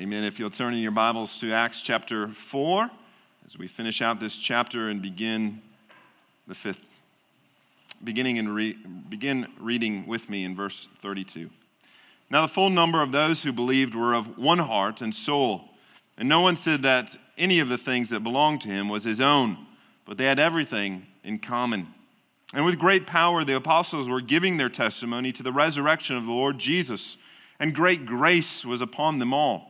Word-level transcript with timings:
Amen. 0.00 0.24
If 0.24 0.38
you'll 0.38 0.48
turn 0.48 0.72
in 0.72 0.80
your 0.80 0.92
Bibles 0.92 1.36
to 1.40 1.52
Acts 1.52 1.82
chapter 1.82 2.28
4 2.28 2.90
as 3.44 3.58
we 3.58 3.68
finish 3.68 4.00
out 4.00 4.18
this 4.18 4.34
chapter 4.34 4.88
and 4.88 5.02
begin 5.02 5.60
the 6.48 6.54
fifth, 6.54 6.82
beginning 8.02 8.38
and 8.38 8.54
re, 8.54 8.78
begin 9.10 9.46
reading 9.58 10.06
with 10.06 10.30
me 10.30 10.44
in 10.44 10.56
verse 10.56 10.88
32. 11.02 11.50
Now, 12.30 12.40
the 12.40 12.48
full 12.48 12.70
number 12.70 13.02
of 13.02 13.12
those 13.12 13.42
who 13.42 13.52
believed 13.52 13.94
were 13.94 14.14
of 14.14 14.38
one 14.38 14.60
heart 14.60 15.02
and 15.02 15.14
soul, 15.14 15.68
and 16.16 16.26
no 16.26 16.40
one 16.40 16.56
said 16.56 16.84
that 16.84 17.14
any 17.36 17.58
of 17.58 17.68
the 17.68 17.76
things 17.76 18.08
that 18.08 18.20
belonged 18.20 18.62
to 18.62 18.68
him 18.68 18.88
was 18.88 19.04
his 19.04 19.20
own, 19.20 19.66
but 20.06 20.16
they 20.16 20.24
had 20.24 20.38
everything 20.38 21.06
in 21.24 21.38
common. 21.38 21.86
And 22.54 22.64
with 22.64 22.78
great 22.78 23.06
power, 23.06 23.44
the 23.44 23.56
apostles 23.56 24.08
were 24.08 24.22
giving 24.22 24.56
their 24.56 24.70
testimony 24.70 25.30
to 25.32 25.42
the 25.42 25.52
resurrection 25.52 26.16
of 26.16 26.24
the 26.24 26.32
Lord 26.32 26.58
Jesus 26.58 27.18
and 27.60 27.74
great 27.74 28.06
grace 28.06 28.64
was 28.64 28.80
upon 28.80 29.18
them 29.18 29.34
all. 29.34 29.69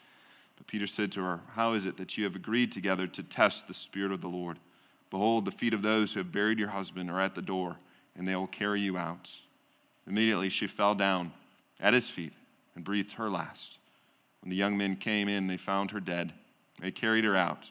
But 0.61 0.67
Peter 0.67 0.85
said 0.85 1.11
to 1.13 1.23
her, 1.23 1.39
How 1.55 1.73
is 1.73 1.87
it 1.87 1.97
that 1.97 2.19
you 2.19 2.23
have 2.23 2.35
agreed 2.35 2.71
together 2.71 3.07
to 3.07 3.23
test 3.23 3.67
the 3.67 3.73
Spirit 3.73 4.11
of 4.11 4.21
the 4.21 4.27
Lord? 4.27 4.59
Behold, 5.09 5.43
the 5.43 5.51
feet 5.51 5.73
of 5.73 5.81
those 5.81 6.13
who 6.13 6.19
have 6.19 6.31
buried 6.31 6.59
your 6.59 6.67
husband 6.67 7.09
are 7.09 7.19
at 7.19 7.33
the 7.33 7.41
door, 7.41 7.77
and 8.15 8.27
they 8.27 8.35
will 8.35 8.45
carry 8.45 8.79
you 8.79 8.95
out. 8.95 9.27
Immediately 10.05 10.49
she 10.49 10.67
fell 10.67 10.93
down 10.93 11.33
at 11.79 11.95
his 11.95 12.07
feet 12.07 12.33
and 12.75 12.83
breathed 12.83 13.13
her 13.13 13.27
last. 13.27 13.79
When 14.41 14.51
the 14.51 14.55
young 14.55 14.77
men 14.77 14.97
came 14.97 15.27
in, 15.27 15.47
they 15.47 15.57
found 15.57 15.89
her 15.89 15.99
dead. 15.99 16.31
They 16.79 16.91
carried 16.91 17.25
her 17.25 17.35
out 17.35 17.67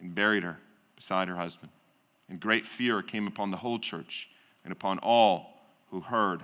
and 0.00 0.14
buried 0.14 0.42
her 0.42 0.56
beside 0.96 1.28
her 1.28 1.36
husband. 1.36 1.70
And 2.30 2.40
great 2.40 2.64
fear 2.64 3.02
came 3.02 3.26
upon 3.26 3.50
the 3.50 3.58
whole 3.58 3.78
church 3.78 4.30
and 4.64 4.72
upon 4.72 4.98
all 5.00 5.60
who 5.90 6.00
heard 6.00 6.42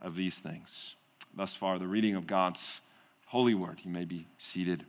of 0.00 0.14
these 0.14 0.38
things. 0.38 0.94
Thus 1.34 1.56
far, 1.56 1.80
the 1.80 1.88
reading 1.88 2.14
of 2.14 2.28
God's 2.28 2.80
holy 3.26 3.54
word. 3.54 3.80
You 3.82 3.90
may 3.90 4.04
be 4.04 4.24
seated. 4.38 4.84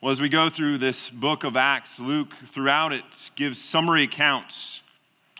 Well, 0.00 0.12
as 0.12 0.20
we 0.20 0.28
go 0.28 0.48
through 0.48 0.78
this 0.78 1.10
book 1.10 1.42
of 1.42 1.56
Acts, 1.56 1.98
Luke, 1.98 2.32
throughout 2.46 2.92
it, 2.92 3.02
gives 3.34 3.60
summary 3.60 4.04
accounts 4.04 4.80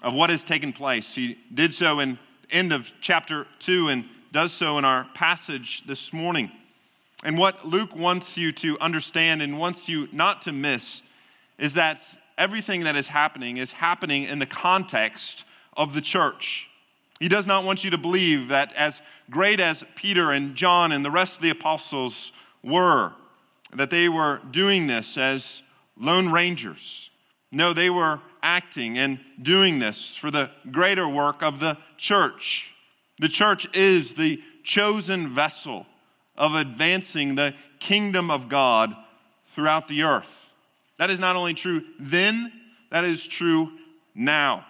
of 0.03 0.15
what 0.15 0.31
has 0.31 0.43
taken 0.43 0.73
place. 0.73 1.15
He 1.15 1.39
did 1.55 1.73
so 1.73 2.01
in 2.01 2.19
the 2.43 2.55
end 2.57 2.73
of 2.73 2.91
chapter 3.01 3.47
2 3.61 3.87
and 3.91 4.05
does 4.33 4.53
so 4.53 4.77
in 4.77 4.85
our 4.85 5.05
passage 5.15 5.87
this 5.87 6.13
morning. 6.13 6.51
And 7.23 7.39
what 7.39 7.69
Luke 7.69 7.95
wants 7.95 8.37
you 8.37 8.51
to 8.51 8.77
understand 8.81 9.43
and 9.43 9.61
wants 9.61 9.89
you 9.89 10.09
not 10.11 10.43
to 10.43 10.53
miss 10.53 11.03
is 11.57 11.75
that 11.75 12.03
everything 12.37 12.81
that 12.81 12.97
is 12.97 13.07
happening 13.07 13.59
is 13.59 13.71
happening 13.71 14.25
in 14.25 14.41
the 14.41 14.47
context 14.47 15.45
of 15.77 15.95
the 15.95 16.01
church. 16.01 16.67
He 17.21 17.29
does 17.29 17.47
not 17.47 17.63
want 17.63 17.85
you 17.85 17.91
to 17.91 17.99
believe 17.99 18.49
that 18.49 18.73
as 18.73 19.03
great 19.31 19.61
as 19.61 19.85
Peter 19.95 20.33
and 20.33 20.57
John 20.57 20.91
and 20.91 21.05
the 21.05 21.13
rest 21.13 21.37
of 21.37 21.43
the 21.43 21.51
apostles 21.51 22.33
were, 22.65 23.13
that 23.75 23.91
they 23.91 24.09
were 24.09 24.41
doing 24.51 24.87
this 24.87 25.17
as 25.19 25.63
lone 25.97 26.31
rangers. 26.31 27.11
No, 27.51 27.73
they 27.73 27.91
were 27.91 28.21
acting 28.43 28.99
and 28.99 29.19
doing 29.43 29.79
this 29.79 30.15
for 30.15 30.31
the 30.31 30.51
greater 30.71 31.09
work 31.09 31.43
of 31.43 31.61
the 31.61 31.77
church. 31.97 32.71
The 33.21 33.29
church 33.29 33.69
is 33.77 34.15
the 34.15 34.41
chosen 34.63 35.35
vessel 35.35 35.87
of 36.37 36.55
advancing 36.55 37.35
the 37.35 37.55
kingdom 37.81 38.31
of 38.31 38.49
God 38.49 38.95
throughout 39.55 39.89
the 39.89 40.05
earth. 40.05 40.31
That 40.99 41.11
is 41.11 41.19
not 41.19 41.37
only 41.37 41.55
true 41.55 41.83
then, 41.99 42.53
that 42.91 43.05
is 43.05 43.27
true 43.27 43.73
now. 44.15 44.65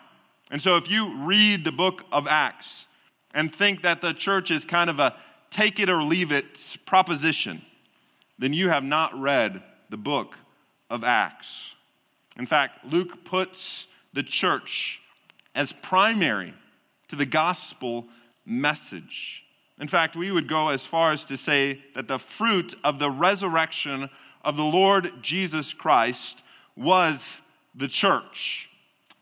And 0.50 0.60
so 0.62 0.76
if 0.76 0.90
you 0.90 1.14
read 1.24 1.64
the 1.64 1.72
book 1.72 2.04
of 2.10 2.26
Acts 2.26 2.86
and 3.34 3.54
think 3.54 3.82
that 3.82 4.00
the 4.00 4.14
church 4.14 4.50
is 4.50 4.64
kind 4.64 4.88
of 4.88 4.98
a 4.98 5.14
take 5.50 5.78
it 5.78 5.90
or 5.90 6.02
leave 6.02 6.32
it 6.32 6.76
proposition, 6.86 7.62
then 8.38 8.52
you 8.52 8.68
have 8.68 8.84
not 8.84 9.18
read 9.18 9.62
the 9.90 9.96
book 9.96 10.34
of 10.90 11.04
Acts. 11.04 11.74
In 12.38 12.46
fact, 12.46 12.84
Luke 12.84 13.24
puts 13.24 13.88
the 14.12 14.22
church 14.22 15.00
as 15.54 15.72
primary 15.72 16.54
to 17.08 17.16
the 17.16 17.26
gospel 17.26 18.06
message. 18.46 19.42
In 19.80 19.88
fact, 19.88 20.16
we 20.16 20.30
would 20.30 20.48
go 20.48 20.68
as 20.68 20.86
far 20.86 21.12
as 21.12 21.24
to 21.26 21.36
say 21.36 21.80
that 21.94 22.08
the 22.08 22.18
fruit 22.18 22.74
of 22.84 22.98
the 22.98 23.10
resurrection 23.10 24.08
of 24.44 24.56
the 24.56 24.64
Lord 24.64 25.12
Jesus 25.20 25.72
Christ 25.72 26.42
was 26.76 27.42
the 27.74 27.88
church, 27.88 28.68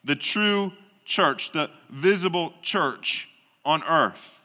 the 0.05 0.16
true 0.16 0.72
church, 1.05 1.53
the 1.53 1.71
visible 1.91 2.53
church 2.62 3.28
on 3.65 3.82
earth. 3.84 4.41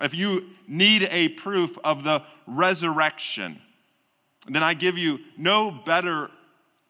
If 0.00 0.14
you 0.14 0.46
need 0.66 1.08
a 1.10 1.28
proof 1.30 1.78
of 1.84 2.04
the 2.04 2.22
resurrection, 2.46 3.60
then 4.48 4.62
I 4.62 4.74
give 4.74 4.96
you 4.98 5.18
no 5.36 5.70
better 5.70 6.30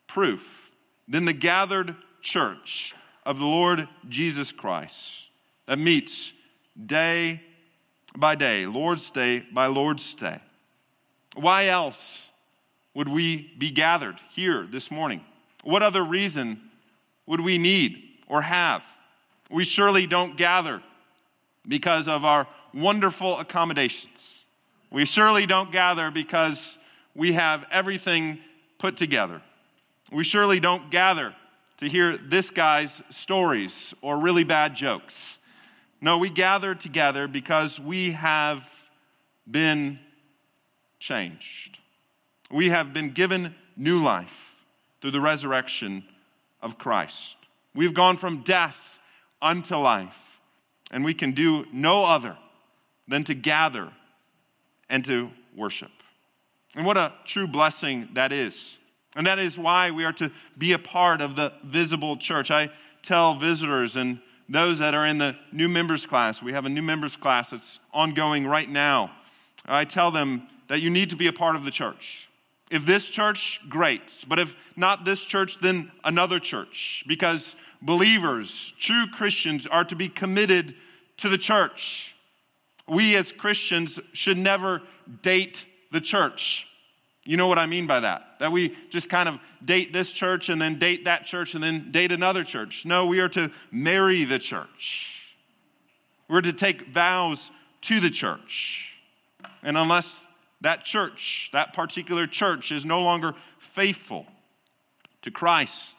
proof 0.07 0.71
than 1.09 1.25
the 1.25 1.33
gathered 1.33 1.95
church 2.23 2.95
of 3.25 3.39
the 3.39 3.45
Lord 3.45 3.89
Jesus 4.09 4.53
Christ 4.53 4.99
that 5.67 5.79
meets 5.79 6.33
day 6.87 7.41
by 8.17 8.35
day, 8.35 8.67
Lord's 8.67 9.11
Day 9.11 9.45
by 9.53 9.67
Lord's 9.67 10.15
Day. 10.15 10.41
Why 11.35 11.67
else 11.67 12.29
would 12.95 13.09
we 13.09 13.53
be 13.59 13.71
gathered 13.71 14.21
here 14.31 14.67
this 14.67 14.91
morning? 14.91 15.21
What 15.63 15.83
other 15.83 16.03
reason 16.03 16.61
would 17.27 17.41
we 17.41 17.59
need 17.59 18.03
or 18.27 18.43
have? 18.43 18.83
We 19.51 19.65
surely 19.65 20.07
don't 20.07 20.37
gather 20.37 20.83
because 21.67 22.09
of 22.09 22.25
our 22.25 22.47
wonderful 22.75 23.39
accommodations. 23.39 24.45
We 24.91 25.05
surely 25.05 25.47
don't 25.47 25.71
gather 25.71 26.11
because 26.11 26.79
we 27.15 27.33
have 27.33 27.67
everything 27.71 28.39
put 28.79 28.97
together. 28.97 29.43
We 30.13 30.25
surely 30.25 30.61
don't 30.61 30.91
gather 30.91 31.35
to 31.79 31.89
hear 31.89 32.17
this 32.17 32.51
guy's 32.51 33.03
stories 33.11 33.95
or 34.03 34.19
really 34.19 34.45
bad 34.45 34.75
jokes. 34.75 35.39
No, 36.01 36.19
we 36.19 36.31
gather 36.31 36.75
together 36.75 37.29
because 37.29 37.79
we 37.79 38.13
have 38.13 38.69
been 39.51 39.99
changed. 40.99 41.79
We 42.51 42.69
have 42.71 42.93
been 42.93 43.11
given 43.11 43.55
new 43.77 44.03
life 44.03 44.55
through 45.01 45.13
the 45.13 45.21
resurrection 45.21 46.05
of 46.63 46.79
Christ. 46.79 47.37
We've 47.75 47.95
gone 47.95 48.17
from 48.17 48.43
death 48.43 49.01
unto 49.41 49.77
life, 49.77 50.41
and 50.91 51.05
we 51.05 51.15
can 51.15 51.33
do 51.33 51.67
no 51.73 52.05
other 52.05 52.37
than 53.09 53.25
to 53.25 53.35
gather 53.35 53.91
and 54.89 55.05
to 55.05 55.31
worship. 55.57 55.91
And 56.77 56.87
what 56.87 56.97
a 56.97 57.13
true 57.25 57.47
blessing 57.47 58.09
that 58.15 58.33
is. 58.33 58.79
And 59.17 59.27
that 59.27 59.39
is 59.39 59.59
why 59.59 59.91
we 59.91 60.05
are 60.05 60.13
to 60.15 60.31
be 60.57 60.73
a 60.73 60.79
part 60.79 61.21
of 61.21 61.35
the 61.35 61.53
visible 61.65 62.17
church. 62.17 62.51
I 62.51 62.71
tell 63.03 63.35
visitors 63.35 63.97
and 63.97 64.21
those 64.49 64.79
that 64.81 64.95
are 64.95 65.07
in 65.07 65.19
the 65.19 65.37
new 65.53 65.69
members 65.69 66.07
class, 66.07 66.43
we 66.43 66.53
have 66.53 66.67
a 66.67 66.69
new 66.69 66.83
members 66.83 67.17
class 67.17 67.51
that's 67.51 67.79
ongoing 67.93 68.47
right 68.47 68.69
now. 68.69 69.13
I 69.67 69.85
tell 69.85 70.11
them 70.11 70.49
that 70.69 70.81
you 70.81 70.91
need 70.91 71.11
to 71.11 71.17
be 71.17 71.29
a 71.29 71.33
part 71.33 71.57
of 71.57 71.65
the 71.65 71.71
church. 71.71 72.29
If 72.71 72.87
this 72.87 73.09
church, 73.09 73.61
great. 73.69 74.03
But 74.29 74.39
if 74.39 74.55
not 74.77 75.05
this 75.05 75.25
church, 75.25 75.59
then 75.61 75.91
another 76.05 76.39
church. 76.39 77.05
Because 77.07 77.57
believers, 77.83 78.73
true 78.79 79.07
Christians, 79.13 79.67
are 79.67 79.85
to 79.85 79.97
be 79.97 80.09
committed 80.09 80.75
to 81.19 81.29
the 81.29 81.39
church. 81.39 82.15
We 82.89 83.17
as 83.17 83.33
Christians 83.33 83.99
should 84.13 84.39
never 84.39 84.83
date 85.23 85.67
the 85.91 86.01
church. 86.01 86.67
You 87.25 87.37
know 87.37 87.49
what 87.49 87.59
I 87.59 87.67
mean 87.67 87.87
by 87.87 88.01
that? 88.01 88.39
That 88.39 88.51
we 88.51 88.75
just 88.89 89.11
kind 89.11 89.29
of 89.29 89.39
date 89.65 89.93
this 89.93 90.11
church 90.11 90.49
and 90.49 90.61
then 90.61 90.79
date 90.79 91.05
that 91.05 91.27
church 91.27 91.55
and 91.55 91.63
then 91.63 91.91
date 91.91 92.13
another 92.13 92.45
church. 92.45 92.85
No, 92.87 93.07
we 93.07 93.21
are 93.21 93.29
to 93.31 93.51
marry 93.71 94.25
the 94.25 94.39
church. 94.39 95.21
We're 96.29 96.41
to 96.41 96.53
take 96.53 96.89
vows 96.89 97.51
to 97.83 98.01
the 98.01 98.11
church. 98.11 98.95
And 99.63 99.77
unless 99.77 100.21
that 100.63 100.85
church, 100.85 101.51
that 101.53 101.73
particular 101.73 102.27
church, 102.27 102.73
is 102.73 102.85
no 102.85 103.03
longer 103.03 103.35
faithful 103.59 104.27
to 105.23 105.31
Christ 105.31 105.95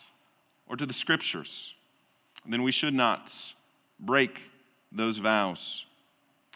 or 0.68 0.76
to 0.76 0.86
the 0.86 0.94
scriptures, 0.94 1.74
then 2.48 2.64
we 2.64 2.72
should 2.72 2.94
not 2.94 3.32
break 4.00 4.42
those 4.92 5.18
vows 5.18 5.86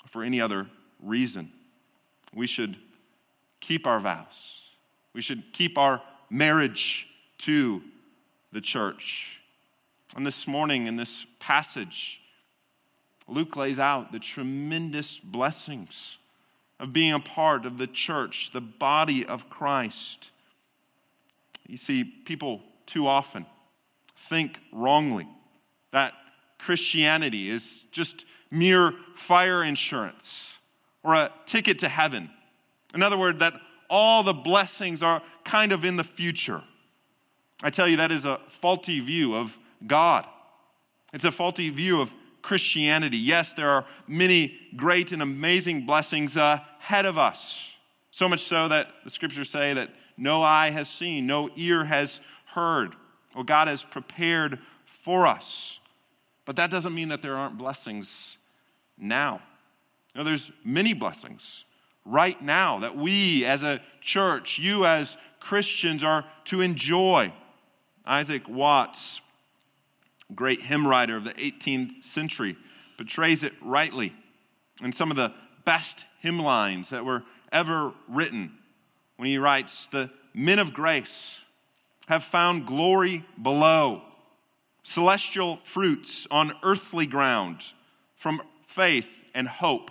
for 0.10 0.24
any 0.24 0.42
other 0.42 0.68
reason. 1.02 1.52
We 2.34 2.48
should 2.48 2.78
keep 3.68 3.88
our 3.88 4.00
vows. 4.00 4.62
We 5.14 5.22
should 5.22 5.44
keep 5.54 5.78
our 5.78 6.02
marriage 6.30 7.08
to 7.40 7.82
the 8.52 8.62
church. 8.62 9.40
And 10.16 10.26
this 10.26 10.48
morning, 10.48 10.88
in 10.88 10.96
this 10.96 11.26
passage, 11.40 12.22
Luke 13.28 13.56
lays 13.56 13.80
out 13.80 14.12
the 14.12 14.20
tremendous 14.20 15.20
blessings 15.20 16.18
of 16.80 16.94
being 16.94 17.14
a 17.14 17.20
part 17.20 17.66
of 17.66 17.78
the 17.78 17.88
church, 17.88 18.52
the 18.54 18.62
body 18.62 19.26
of 19.26 19.50
Christ. 19.50 20.30
You 21.68 21.78
see, 21.78 22.04
people 22.04 22.62
too 22.86 23.08
often 23.08 23.46
think 24.30 24.60
wrongly 24.72 25.28
that 25.92 26.14
Christianity 26.60 27.50
is 27.50 27.86
just 27.92 28.26
mere 28.52 28.94
fire 29.16 29.64
insurance 29.64 30.54
or 31.04 31.16
a 31.16 31.32
ticket 31.46 31.80
to 31.80 31.90
heaven. 31.90 32.30
In 32.96 33.04
other 33.04 33.18
words, 33.18 33.40
that 33.40 33.54
all 33.90 34.24
the 34.24 34.34
blessings 34.34 35.04
are 35.04 35.22
kind 35.44 35.72
of 35.72 35.86
in 35.86 35.98
the 35.98 36.04
future. 36.04 36.64
I 37.62 37.70
tell 37.70 37.88
you, 37.88 37.98
that 37.98 38.12
is 38.12 38.26
a 38.26 38.40
faulty 38.48 39.02
view 39.02 39.36
of 39.36 39.56
God. 39.86 40.26
It's 41.14 41.26
a 41.26 41.32
faulty 41.32 41.70
view 41.70 42.02
of 42.02 42.14
Christianity. 42.42 43.18
Yes, 43.18 43.54
there 43.54 43.70
are 43.70 43.86
many 44.08 44.58
great 44.76 45.12
and 45.12 45.22
amazing 45.22 45.86
blessings 45.86 46.38
ahead 46.38 47.06
of 47.06 47.18
us. 47.18 47.70
So 48.12 48.30
much 48.30 48.44
so 48.44 48.70
that 48.70 48.88
the 49.04 49.10
scriptures 49.10 49.50
say 49.50 49.74
that 49.74 49.90
no 50.18 50.42
eye 50.42 50.70
has 50.70 50.88
seen, 50.88 51.28
no 51.28 51.50
ear 51.56 51.84
has 51.84 52.22
heard 52.46 52.96
what 53.34 53.46
God 53.46 53.68
has 53.68 53.84
prepared 53.84 54.60
for 54.86 55.28
us. 55.28 55.80
But 56.46 56.56
that 56.56 56.72
doesn't 56.72 56.94
mean 56.94 57.10
that 57.10 57.22
there 57.22 57.36
aren't 57.36 57.58
blessings 57.58 58.38
now. 58.98 59.42
You 60.14 60.20
know, 60.20 60.24
there's 60.24 60.50
many 60.64 60.94
blessings 60.94 61.66
right 62.06 62.40
now 62.42 62.80
that 62.80 62.96
we 62.96 63.46
as 63.46 63.64
a 63.64 63.82
church, 64.02 64.60
you 64.60 64.86
as 64.86 65.18
Christians, 65.40 66.04
are 66.04 66.24
to 66.46 66.62
enjoy. 66.62 67.34
Isaac 68.06 68.48
Watts, 68.48 69.22
great 70.34 70.62
hymn 70.62 70.88
writer 70.88 71.18
of 71.18 71.24
the 71.24 71.34
18th 71.34 72.04
century, 72.04 72.56
portrays 72.98 73.44
it 73.44 73.54
rightly 73.62 74.14
in 74.84 74.92
some 74.92 75.12
of 75.12 75.18
the 75.18 75.34
best 75.66 76.06
hymn 76.20 76.40
lines 76.40 76.90
that 76.92 77.04
were 77.04 77.24
ever 77.52 77.94
written 78.08 78.52
when 79.18 79.28
he 79.28 79.38
writes, 79.38 79.88
The 79.88 80.10
men 80.34 80.60
of 80.60 80.74
grace 80.74 81.40
have 82.08 82.24
found 82.24 82.68
glory 82.68 83.26
below, 83.42 84.02
celestial 84.84 85.60
fruits 85.64 86.28
on 86.30 86.54
earthly 86.64 87.08
ground, 87.08 87.64
from 88.16 88.42
faith 88.68 89.10
and 89.34 89.48
hope 89.48 89.90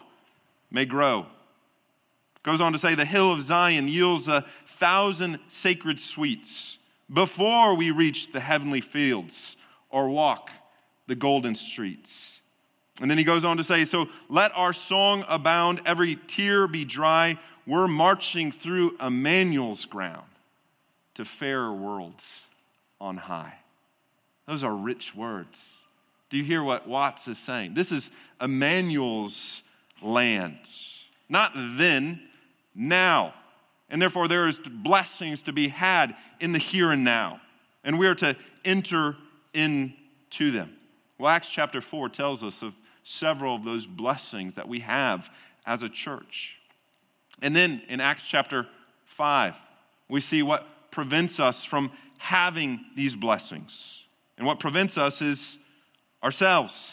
may 0.70 0.84
grow. 0.84 1.26
Goes 2.44 2.60
on 2.60 2.72
to 2.72 2.78
say, 2.78 2.94
The 2.94 3.04
hill 3.04 3.32
of 3.32 3.42
Zion 3.42 3.88
yields 3.88 4.28
a 4.28 4.42
thousand 4.66 5.40
sacred 5.48 5.98
sweets 5.98 6.78
before 7.12 7.74
we 7.74 7.90
reach 7.90 8.32
the 8.32 8.40
heavenly 8.40 8.80
fields 8.80 9.56
or 9.90 10.08
walk 10.08 10.50
the 11.06 11.14
golden 11.14 11.54
streets. 11.54 12.40
And 13.00 13.10
then 13.10 13.18
he 13.18 13.24
goes 13.24 13.44
on 13.44 13.56
to 13.56 13.64
say, 13.64 13.84
So 13.84 14.08
let 14.28 14.52
our 14.54 14.72
song 14.72 15.24
abound, 15.26 15.80
every 15.86 16.16
tear 16.26 16.68
be 16.68 16.84
dry. 16.84 17.38
We're 17.66 17.88
marching 17.88 18.52
through 18.52 18.96
Emmanuel's 19.00 19.86
ground 19.86 20.26
to 21.14 21.24
fairer 21.24 21.72
worlds 21.72 22.46
on 23.00 23.16
high. 23.16 23.54
Those 24.46 24.62
are 24.62 24.74
rich 24.74 25.14
words. 25.14 25.80
Do 26.28 26.36
you 26.36 26.44
hear 26.44 26.62
what 26.62 26.86
Watts 26.86 27.26
is 27.26 27.38
saying? 27.38 27.72
This 27.74 27.90
is 27.90 28.10
Emmanuel's 28.40 29.62
land. 30.02 30.58
Not 31.28 31.52
then, 31.54 32.20
now. 32.74 33.34
And 33.88 34.00
therefore, 34.00 34.28
there 34.28 34.48
is 34.48 34.58
blessings 34.58 35.42
to 35.42 35.52
be 35.52 35.68
had 35.68 36.16
in 36.40 36.52
the 36.52 36.58
here 36.58 36.90
and 36.90 37.04
now. 37.04 37.40
And 37.84 37.98
we 37.98 38.06
are 38.06 38.14
to 38.16 38.36
enter 38.64 39.16
into 39.52 40.50
them. 40.50 40.74
Well, 41.18 41.30
Acts 41.30 41.50
chapter 41.50 41.80
4 41.80 42.08
tells 42.08 42.42
us 42.42 42.62
of 42.62 42.74
several 43.04 43.54
of 43.54 43.64
those 43.64 43.86
blessings 43.86 44.54
that 44.54 44.66
we 44.66 44.80
have 44.80 45.30
as 45.66 45.82
a 45.82 45.88
church. 45.88 46.56
And 47.42 47.54
then 47.54 47.82
in 47.88 48.00
Acts 48.00 48.22
chapter 48.26 48.66
5, 49.06 49.54
we 50.08 50.20
see 50.20 50.42
what 50.42 50.66
prevents 50.90 51.38
us 51.38 51.64
from 51.64 51.90
having 52.18 52.80
these 52.96 53.14
blessings. 53.14 54.02
And 54.38 54.46
what 54.46 54.58
prevents 54.58 54.98
us 54.98 55.22
is 55.22 55.58
ourselves, 56.22 56.90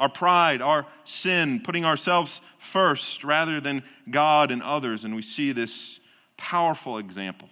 our 0.00 0.08
pride, 0.08 0.62
our 0.62 0.86
sin, 1.04 1.60
putting 1.62 1.84
ourselves 1.84 2.40
first 2.58 3.22
rather 3.22 3.60
than 3.60 3.84
God 4.10 4.50
and 4.50 4.62
others. 4.62 5.04
And 5.04 5.14
we 5.14 5.20
see 5.20 5.52
this 5.52 6.00
powerful 6.38 6.96
example 6.96 7.50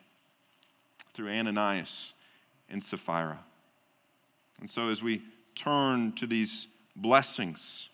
through 1.13 1.29
Ananias 1.29 2.15
and 2.71 2.83
Sapphira. 2.83 3.39
And 4.61 4.71
so, 4.71 4.89
as 4.89 5.03
we 5.03 5.23
turn 5.55 6.13
to 6.13 6.27
these 6.27 6.67
blessings, 6.97 7.91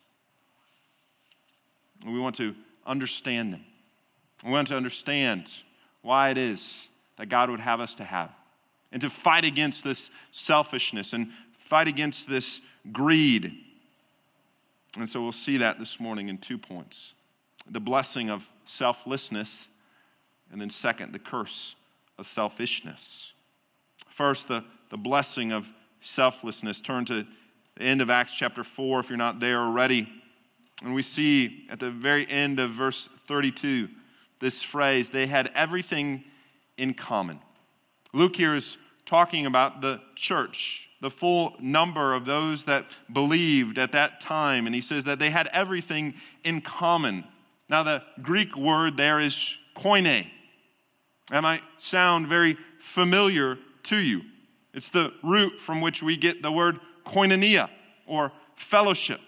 we 2.07 2.21
want 2.21 2.37
to 2.37 2.55
understand 2.87 3.53
them. 3.53 3.65
We 4.45 4.53
want 4.53 4.69
to 4.69 4.77
understand 4.77 5.51
why 6.03 6.31
it 6.31 6.39
is 6.39 6.87
that 7.17 7.29
God 7.29 7.51
would 7.51 7.61
have 7.61 7.81
us 7.81 7.95
to 7.95 8.05
have, 8.05 8.31
and 8.93 9.03
to 9.03 9.11
fight 9.11 9.45
against 9.45 9.83
this 9.83 10.11
selfishness 10.31 11.13
and 11.13 11.33
fight 11.59 11.89
against 11.89 12.29
this 12.29 12.61
greed. 12.93 13.64
And 14.97 15.09
so 15.09 15.23
we'll 15.23 15.33
see 15.33 15.57
that 15.59 15.79
this 15.79 15.99
morning 15.99 16.29
in 16.29 16.39
two 16.39 16.59
points 16.59 17.15
the 17.71 17.81
blessing 17.81 18.29
of 18.29 18.47
selflessness, 18.67 19.69
and 20.53 20.61
then 20.61 20.69
second, 20.69 21.13
the 21.13 21.19
curse 21.19 21.75
of 22.19 22.27
selfishness. 22.27 23.33
First, 24.11 24.49
the, 24.49 24.65
the 24.91 24.99
blessing 24.99 25.51
of 25.51 25.69
selflessness. 26.03 26.81
Turn 26.81 27.05
to 27.07 27.27
the 27.77 27.83
end 27.83 28.03
of 28.03 28.11
Acts 28.11 28.33
chapter 28.33 28.63
4 28.63 29.01
if 29.01 29.09
you're 29.09 29.17
not 29.17 29.41
there 29.41 29.61
already. 29.61 30.09
And 30.83 30.95
we 30.95 31.03
see 31.03 31.67
at 31.71 31.81
the 31.81 31.91
very 31.91 32.29
end 32.31 32.61
of 32.61 32.71
verse 32.73 33.09
32 33.27 33.89
this 34.41 34.63
phrase 34.63 35.11
they 35.11 35.27
had 35.27 35.51
everything 35.55 36.23
in 36.77 36.93
common. 36.93 37.41
Luke 38.13 38.37
here 38.37 38.55
is 38.55 38.77
talking 39.07 39.47
about 39.47 39.81
the 39.81 40.01
church, 40.15 40.89
the 41.01 41.11
full 41.11 41.55
number 41.61 42.15
of 42.15 42.25
those 42.25 42.65
that 42.65 42.87
believed 43.13 43.79
at 43.79 43.93
that 43.93 44.21
time. 44.21 44.67
And 44.67 44.75
he 44.75 44.81
says 44.81 45.05
that 45.05 45.19
they 45.19 45.31
had 45.31 45.49
everything 45.53 46.15
in 46.45 46.61
common. 46.61 47.25
Now, 47.69 47.83
the 47.83 48.03
Greek 48.23 48.57
word 48.57 48.97
there 48.97 49.21
is 49.21 49.57
koine. 49.77 50.27
That 51.31 51.43
might 51.43 51.63
sound 51.79 52.29
very 52.29 52.57
familiar 52.79 53.59
to 53.85 53.97
you. 53.97 54.23
It's 54.73 54.91
the 54.91 55.13
root 55.23 55.61
from 55.61 55.81
which 55.81 56.03
we 56.03 56.17
get 56.17 56.43
the 56.43 56.51
word 56.51 56.81
koinonia 57.05 57.71
or 58.07 58.33
fellowship. 58.57 59.21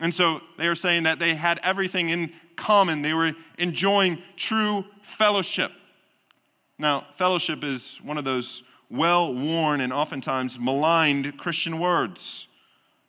And 0.00 0.14
so 0.14 0.40
they 0.58 0.68
are 0.68 0.74
saying 0.74 1.04
that 1.04 1.18
they 1.18 1.34
had 1.34 1.58
everything 1.62 2.10
in 2.10 2.32
common. 2.56 3.02
They 3.02 3.14
were 3.14 3.32
enjoying 3.58 4.22
true 4.36 4.84
fellowship. 5.02 5.72
Now, 6.78 7.06
fellowship 7.16 7.64
is 7.64 7.98
one 8.04 8.18
of 8.18 8.24
those 8.24 8.62
well 8.90 9.34
worn 9.34 9.80
and 9.80 9.92
oftentimes 9.92 10.58
maligned 10.58 11.36
Christian 11.38 11.78
words. 11.78 12.46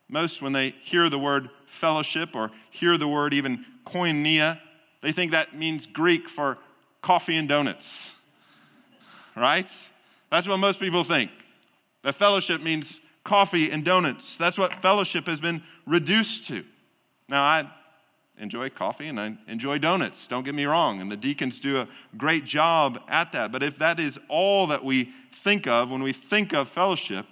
Most, 0.08 0.42
when 0.42 0.54
they 0.54 0.72
hear 0.82 1.10
the 1.10 1.20
word 1.20 1.50
fellowship 1.68 2.36
or 2.36 2.52
hear 2.72 2.98
the 2.98 3.08
word 3.08 3.34
even 3.34 3.66
koinonia, 3.86 4.60
they 5.02 5.12
think 5.12 5.32
that 5.32 5.56
means 5.56 5.86
Greek 5.86 6.28
for 6.28 6.58
coffee 7.02 7.38
and 7.38 7.48
donuts, 7.48 8.12
right? 9.36 9.68
That's 10.30 10.48
what 10.48 10.58
most 10.58 10.80
people 10.80 11.04
think. 11.04 11.32
That 12.04 12.16
fellowship 12.16 12.62
means 12.62 13.00
coffee 13.24 13.72
and 13.72 13.86
donuts. 13.86 14.38
That's 14.38 14.58
what 14.58 14.74
fellowship 14.76 15.28
has 15.28 15.40
been 15.40 15.64
reduced 15.86 16.48
to. 16.48 16.64
Now, 17.28 17.44
I 17.44 17.70
enjoy 18.40 18.70
coffee 18.70 19.08
and 19.08 19.20
I 19.20 19.38
enjoy 19.48 19.78
donuts, 19.78 20.28
don't 20.28 20.44
get 20.44 20.56
me 20.56 20.66
wrong, 20.66 21.02
and 21.02 21.12
the 21.12 21.18
deacons 21.18 21.60
do 21.60 21.78
a 21.78 21.88
great 22.18 22.46
job 22.46 23.00
at 23.08 23.32
that. 23.34 23.52
But 23.52 23.64
if 23.64 23.78
that 23.80 24.00
is 24.00 24.18
all 24.28 24.68
that 24.68 24.84
we 24.84 25.12
think 25.32 25.68
of 25.68 25.92
when 25.92 26.02
we 26.02 26.14
think 26.14 26.54
of 26.54 26.70
fellowship, 26.70 27.26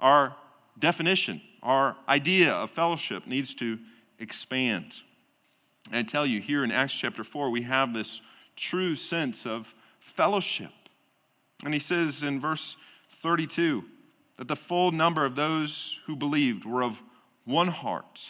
our 0.00 0.34
definition, 0.78 1.40
our 1.62 1.96
idea 2.08 2.52
of 2.52 2.70
fellowship 2.70 3.26
needs 3.26 3.54
to 3.54 3.78
expand. 4.18 5.00
And 5.90 5.96
I 5.96 6.02
tell 6.02 6.26
you, 6.26 6.40
here 6.40 6.64
in 6.64 6.72
Acts 6.72 6.94
chapter 6.94 7.24
4, 7.24 7.50
we 7.50 7.62
have 7.62 7.94
this 7.94 8.20
true 8.56 8.96
sense 8.96 9.46
of 9.46 9.72
fellowship. 10.00 10.72
And 11.64 11.72
he 11.72 11.80
says 11.80 12.22
in 12.22 12.40
verse 12.40 12.76
32 13.22 13.84
that 14.36 14.48
the 14.48 14.56
full 14.56 14.92
number 14.92 15.24
of 15.24 15.34
those 15.34 15.98
who 16.06 16.14
believed 16.14 16.64
were 16.64 16.82
of 16.82 17.00
one 17.44 17.68
heart 17.68 18.28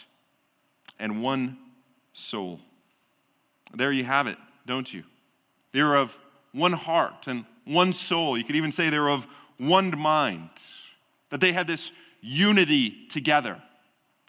and 0.97 1.21
one 1.21 1.57
soul. 2.13 2.59
There 3.73 3.91
you 3.91 4.03
have 4.03 4.27
it, 4.27 4.37
don't 4.65 4.91
you? 4.91 5.03
They 5.71 5.83
were 5.83 5.95
of 5.95 6.17
one 6.51 6.73
heart 6.73 7.27
and 7.27 7.45
one 7.65 7.93
soul. 7.93 8.37
You 8.37 8.43
could 8.43 8.55
even 8.55 8.71
say 8.71 8.89
they 8.89 8.99
were 8.99 9.09
of 9.09 9.27
one 9.57 9.97
mind, 9.97 10.49
that 11.29 11.39
they 11.39 11.51
had 11.51 11.67
this 11.67 11.91
unity 12.21 13.07
together. 13.09 13.61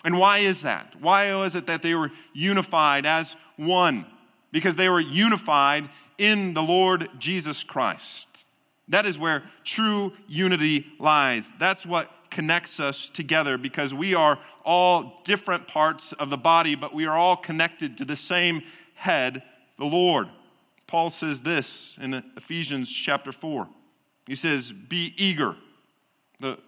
And 0.05 0.19
why 0.19 0.39
is 0.39 0.63
that? 0.63 0.95
Why 1.01 1.35
was 1.35 1.57
it 1.57 1.67
that 1.67 1.83
they 1.83 1.95
were 1.95 2.11
unified 2.33 3.07
as 3.07 3.37
one? 3.57 4.07
Because 4.53 4.77
they 4.77 4.89
were 4.89 5.01
unified 5.01 5.89
in 6.19 6.55
the 6.55 6.63
Lord 6.63 7.09
Jesus 7.19 7.63
Christ. 7.63 8.27
That 8.89 9.07
is 9.07 9.19
where 9.19 9.45
true 9.65 10.13
unity 10.27 10.87
lies. 10.99 11.53
That's 11.59 11.87
what 11.87 12.11
connects 12.31 12.81
us 12.81 13.09
together 13.09 13.59
because 13.59 13.93
we 13.93 14.15
are 14.15 14.39
all 14.65 15.21
different 15.25 15.67
parts 15.67 16.13
of 16.13 16.31
the 16.31 16.37
body, 16.37 16.75
but 16.75 16.95
we 16.95 17.07
are 17.07 17.17
all 17.17 17.37
connected 17.37 17.99
to 17.99 18.05
the 18.05 18.17
same 18.17 18.63
head, 18.95 19.43
the 19.79 19.85
Lord. 19.85 20.29
Paul 20.87 21.11
says 21.11 21.43
this 21.43 21.97
in 22.01 22.15
Ephesians 22.37 22.91
chapter 22.91 23.33
4. 23.33 23.69
He 24.27 24.35
says, 24.35 24.73
Be 24.73 25.15
eager. 25.17 25.57
The 26.39 26.59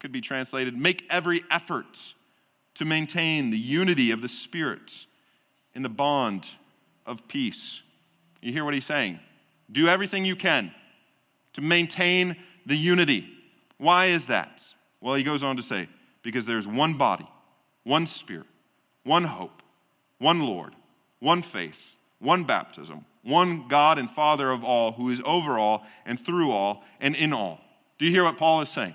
could 0.00 0.10
be 0.10 0.20
translated, 0.20 0.76
make 0.76 1.04
every 1.10 1.44
effort 1.50 2.14
to 2.74 2.84
maintain 2.84 3.50
the 3.50 3.58
unity 3.58 4.10
of 4.10 4.22
the 4.22 4.28
Spirit 4.28 5.04
in 5.74 5.82
the 5.82 5.88
bond 5.88 6.48
of 7.06 7.28
peace. 7.28 7.82
You 8.40 8.52
hear 8.52 8.64
what 8.64 8.74
he's 8.74 8.86
saying? 8.86 9.20
Do 9.70 9.86
everything 9.86 10.24
you 10.24 10.34
can 10.34 10.72
to 11.52 11.60
maintain 11.60 12.36
the 12.66 12.74
unity. 12.74 13.28
Why 13.76 14.06
is 14.06 14.26
that? 14.26 14.64
Well, 15.00 15.14
he 15.14 15.22
goes 15.22 15.42
on 15.42 15.56
to 15.56 15.62
say, 15.62 15.88
because 16.22 16.46
there's 16.46 16.66
one 16.66 16.94
body, 16.94 17.28
one 17.84 18.06
spirit, 18.06 18.46
one 19.04 19.24
hope, 19.24 19.62
one 20.18 20.40
Lord, 20.40 20.74
one 21.20 21.42
faith, 21.42 21.96
one 22.18 22.44
baptism, 22.44 23.04
one 23.22 23.68
God 23.68 23.98
and 23.98 24.10
Father 24.10 24.50
of 24.50 24.64
all, 24.64 24.92
who 24.92 25.10
is 25.10 25.22
over 25.24 25.58
all 25.58 25.86
and 26.04 26.18
through 26.18 26.50
all 26.50 26.84
and 27.00 27.16
in 27.16 27.32
all. 27.32 27.60
Do 27.98 28.04
you 28.04 28.10
hear 28.10 28.24
what 28.24 28.36
Paul 28.36 28.60
is 28.60 28.68
saying? 28.68 28.94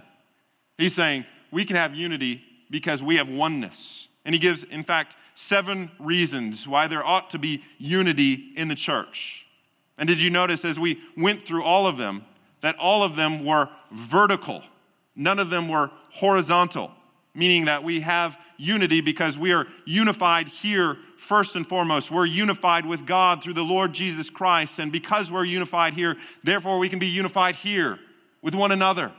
He's 0.77 0.93
saying 0.93 1.25
we 1.51 1.65
can 1.65 1.75
have 1.75 1.95
unity 1.95 2.41
because 2.69 3.01
we 3.01 3.17
have 3.17 3.29
oneness. 3.29 4.07
And 4.25 4.33
he 4.33 4.39
gives, 4.39 4.63
in 4.63 4.83
fact, 4.83 5.15
seven 5.35 5.91
reasons 6.00 6.67
why 6.67 6.88
there 6.88 7.05
ought 7.05 7.29
to 7.31 7.39
be 7.39 7.63
unity 7.77 8.53
in 8.55 8.67
the 8.67 8.75
church. 8.75 9.45
And 9.97 10.07
did 10.07 10.19
you 10.19 10.29
notice 10.29 10.65
as 10.65 10.79
we 10.79 11.00
went 11.15 11.45
through 11.45 11.63
all 11.63 11.88
of 11.88 11.97
them 11.97 12.25
that 12.62 12.75
all 12.77 13.03
of 13.03 13.15
them 13.15 13.45
were 13.45 13.69
vertical? 13.91 14.63
None 15.15 15.39
of 15.39 15.50
them 15.50 15.67
were 15.67 15.91
horizontal, 16.12 16.91
meaning 17.34 17.65
that 17.65 17.84
we 17.84 18.01
have 18.01 18.38
unity 18.57 19.01
because 19.01 19.38
we 19.38 19.51
are 19.51 19.67
unified 19.86 20.48
here 20.48 20.98
first 21.17 21.55
and 21.55 21.67
foremost. 21.67 22.12
We're 22.12 22.25
unified 22.25 22.86
with 22.86 23.05
God 23.05 23.43
through 23.43 23.53
the 23.53 23.63
Lord 23.63 23.93
Jesus 23.93 24.29
Christ. 24.29 24.79
And 24.79 24.91
because 24.91 25.31
we're 25.31 25.45
unified 25.45 25.93
here, 25.93 26.17
therefore 26.43 26.77
we 26.77 26.89
can 26.89 27.00
be 27.00 27.07
unified 27.07 27.55
here 27.55 28.00
with 28.41 28.55
one 28.55 28.72
another. 28.72 29.12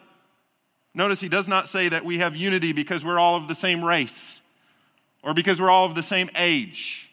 Notice 0.94 1.20
he 1.20 1.28
does 1.28 1.48
not 1.48 1.68
say 1.68 1.88
that 1.90 2.04
we 2.04 2.18
have 2.18 2.36
unity 2.36 2.72
because 2.72 3.04
we're 3.04 3.18
all 3.18 3.36
of 3.36 3.48
the 3.48 3.54
same 3.54 3.84
race, 3.84 4.40
or 5.22 5.34
because 5.34 5.60
we're 5.60 5.70
all 5.70 5.84
of 5.84 5.94
the 5.94 6.02
same 6.02 6.30
age, 6.36 7.10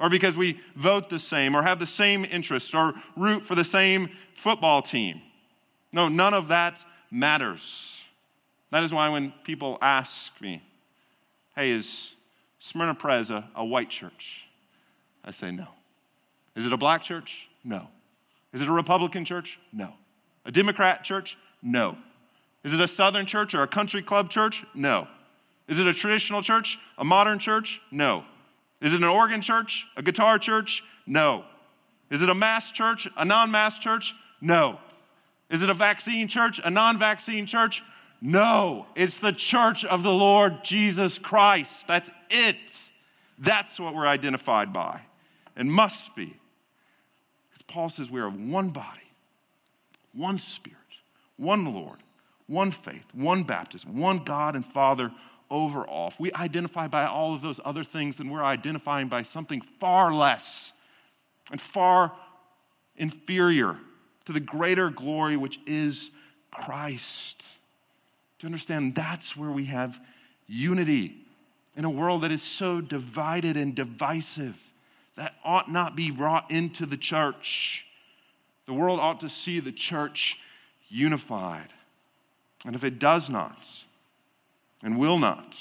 or 0.00 0.08
because 0.08 0.34
we 0.34 0.60
vote 0.76 1.10
the 1.10 1.18
same, 1.18 1.54
or 1.54 1.62
have 1.62 1.78
the 1.78 1.86
same 1.86 2.24
interests, 2.24 2.72
or 2.72 2.94
root 3.16 3.44
for 3.44 3.54
the 3.54 3.64
same 3.64 4.08
football 4.32 4.80
team. 4.80 5.20
No, 5.92 6.08
none 6.08 6.32
of 6.32 6.48
that 6.48 6.82
matters. 7.10 7.97
That 8.70 8.82
is 8.82 8.92
why 8.92 9.08
when 9.08 9.32
people 9.44 9.78
ask 9.80 10.32
me, 10.40 10.62
hey, 11.56 11.70
is 11.70 12.14
Smyrna 12.60 12.94
Pres 12.94 13.30
a, 13.30 13.48
a 13.54 13.64
white 13.64 13.88
church? 13.88 14.44
I 15.24 15.30
say 15.30 15.50
no. 15.50 15.68
Is 16.54 16.66
it 16.66 16.72
a 16.72 16.76
black 16.76 17.02
church? 17.02 17.48
No. 17.64 17.88
Is 18.52 18.62
it 18.62 18.68
a 18.68 18.72
Republican 18.72 19.24
church? 19.24 19.58
No. 19.72 19.92
A 20.44 20.50
Democrat 20.50 21.04
church? 21.04 21.36
No. 21.62 21.96
Is 22.64 22.74
it 22.74 22.80
a 22.80 22.88
Southern 22.88 23.26
church 23.26 23.54
or 23.54 23.62
a 23.62 23.66
country 23.66 24.02
club 24.02 24.30
church? 24.30 24.64
No. 24.74 25.06
Is 25.68 25.78
it 25.78 25.86
a 25.86 25.92
traditional 25.92 26.42
church? 26.42 26.78
A 26.98 27.04
modern 27.04 27.38
church? 27.38 27.80
No. 27.90 28.24
Is 28.80 28.92
it 28.94 28.98
an 28.98 29.08
organ 29.08 29.40
church? 29.40 29.86
A 29.96 30.02
guitar 30.02 30.38
church? 30.38 30.82
No. 31.06 31.44
Is 32.10 32.22
it 32.22 32.28
a 32.28 32.34
mass 32.34 32.70
church? 32.70 33.06
A 33.16 33.24
non 33.24 33.50
mass 33.50 33.78
church? 33.78 34.14
No. 34.40 34.78
Is 35.50 35.62
it 35.62 35.70
a 35.70 35.74
vaccine 35.74 36.28
church? 36.28 36.60
A 36.64 36.70
non 36.70 36.98
vaccine 36.98 37.46
church? 37.46 37.82
No, 38.20 38.86
it's 38.96 39.18
the 39.18 39.32
church 39.32 39.84
of 39.84 40.02
the 40.02 40.12
Lord 40.12 40.64
Jesus 40.64 41.18
Christ. 41.18 41.86
That's 41.86 42.10
it. 42.30 42.56
That's 43.38 43.78
what 43.78 43.94
we're 43.94 44.06
identified 44.06 44.72
by 44.72 45.00
and 45.56 45.70
must 45.70 46.14
be. 46.16 46.36
Because 47.50 47.62
Paul 47.68 47.90
says 47.90 48.10
we 48.10 48.20
are 48.20 48.26
of 48.26 48.34
one 48.34 48.70
body, 48.70 49.12
one 50.12 50.38
spirit, 50.38 50.76
one 51.36 51.72
Lord, 51.72 51.98
one 52.48 52.72
faith, 52.72 53.04
one 53.12 53.44
baptism, 53.44 53.98
one 53.98 54.24
God 54.24 54.56
and 54.56 54.66
Father 54.66 55.12
over 55.50 55.86
all. 55.86 56.08
If 56.08 56.18
we 56.18 56.32
identify 56.32 56.88
by 56.88 57.06
all 57.06 57.34
of 57.34 57.42
those 57.42 57.60
other 57.64 57.84
things, 57.84 58.16
then 58.16 58.30
we're 58.30 58.42
identifying 58.42 59.08
by 59.08 59.22
something 59.22 59.60
far 59.78 60.12
less 60.12 60.72
and 61.52 61.60
far 61.60 62.12
inferior 62.96 63.78
to 64.24 64.32
the 64.32 64.40
greater 64.40 64.90
glory 64.90 65.36
which 65.36 65.60
is 65.66 66.10
Christ 66.50 67.44
to 68.38 68.46
understand 68.46 68.94
that's 68.94 69.36
where 69.36 69.50
we 69.50 69.64
have 69.66 69.98
unity 70.46 71.14
in 71.76 71.84
a 71.84 71.90
world 71.90 72.22
that 72.22 72.32
is 72.32 72.42
so 72.42 72.80
divided 72.80 73.56
and 73.56 73.74
divisive. 73.74 74.56
That 75.16 75.34
ought 75.44 75.70
not 75.70 75.96
be 75.96 76.10
brought 76.10 76.50
into 76.50 76.86
the 76.86 76.96
church. 76.96 77.84
The 78.66 78.72
world 78.72 79.00
ought 79.00 79.20
to 79.20 79.28
see 79.28 79.60
the 79.60 79.72
church 79.72 80.38
unified. 80.88 81.72
And 82.64 82.74
if 82.74 82.84
it 82.84 82.98
does 82.98 83.28
not 83.28 83.68
and 84.82 84.98
will 84.98 85.18
not, 85.18 85.56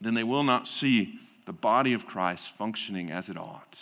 then 0.00 0.14
they 0.14 0.24
will 0.24 0.44
not 0.44 0.68
see 0.68 1.18
the 1.46 1.52
body 1.52 1.92
of 1.92 2.06
Christ 2.06 2.52
functioning 2.56 3.10
as 3.10 3.28
it 3.28 3.36
ought. 3.36 3.78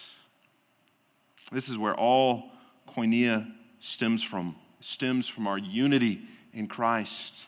This 1.53 1.69
is 1.69 1.79
where 1.79 1.95
all 1.95 2.51
koinonia 2.89 3.53
stems 3.81 4.23
from, 4.23 4.57
stems 4.81 5.29
from 5.29 5.47
our 5.47 5.59
unity 5.59 6.23
in 6.53 6.67
Christ. 6.67 7.47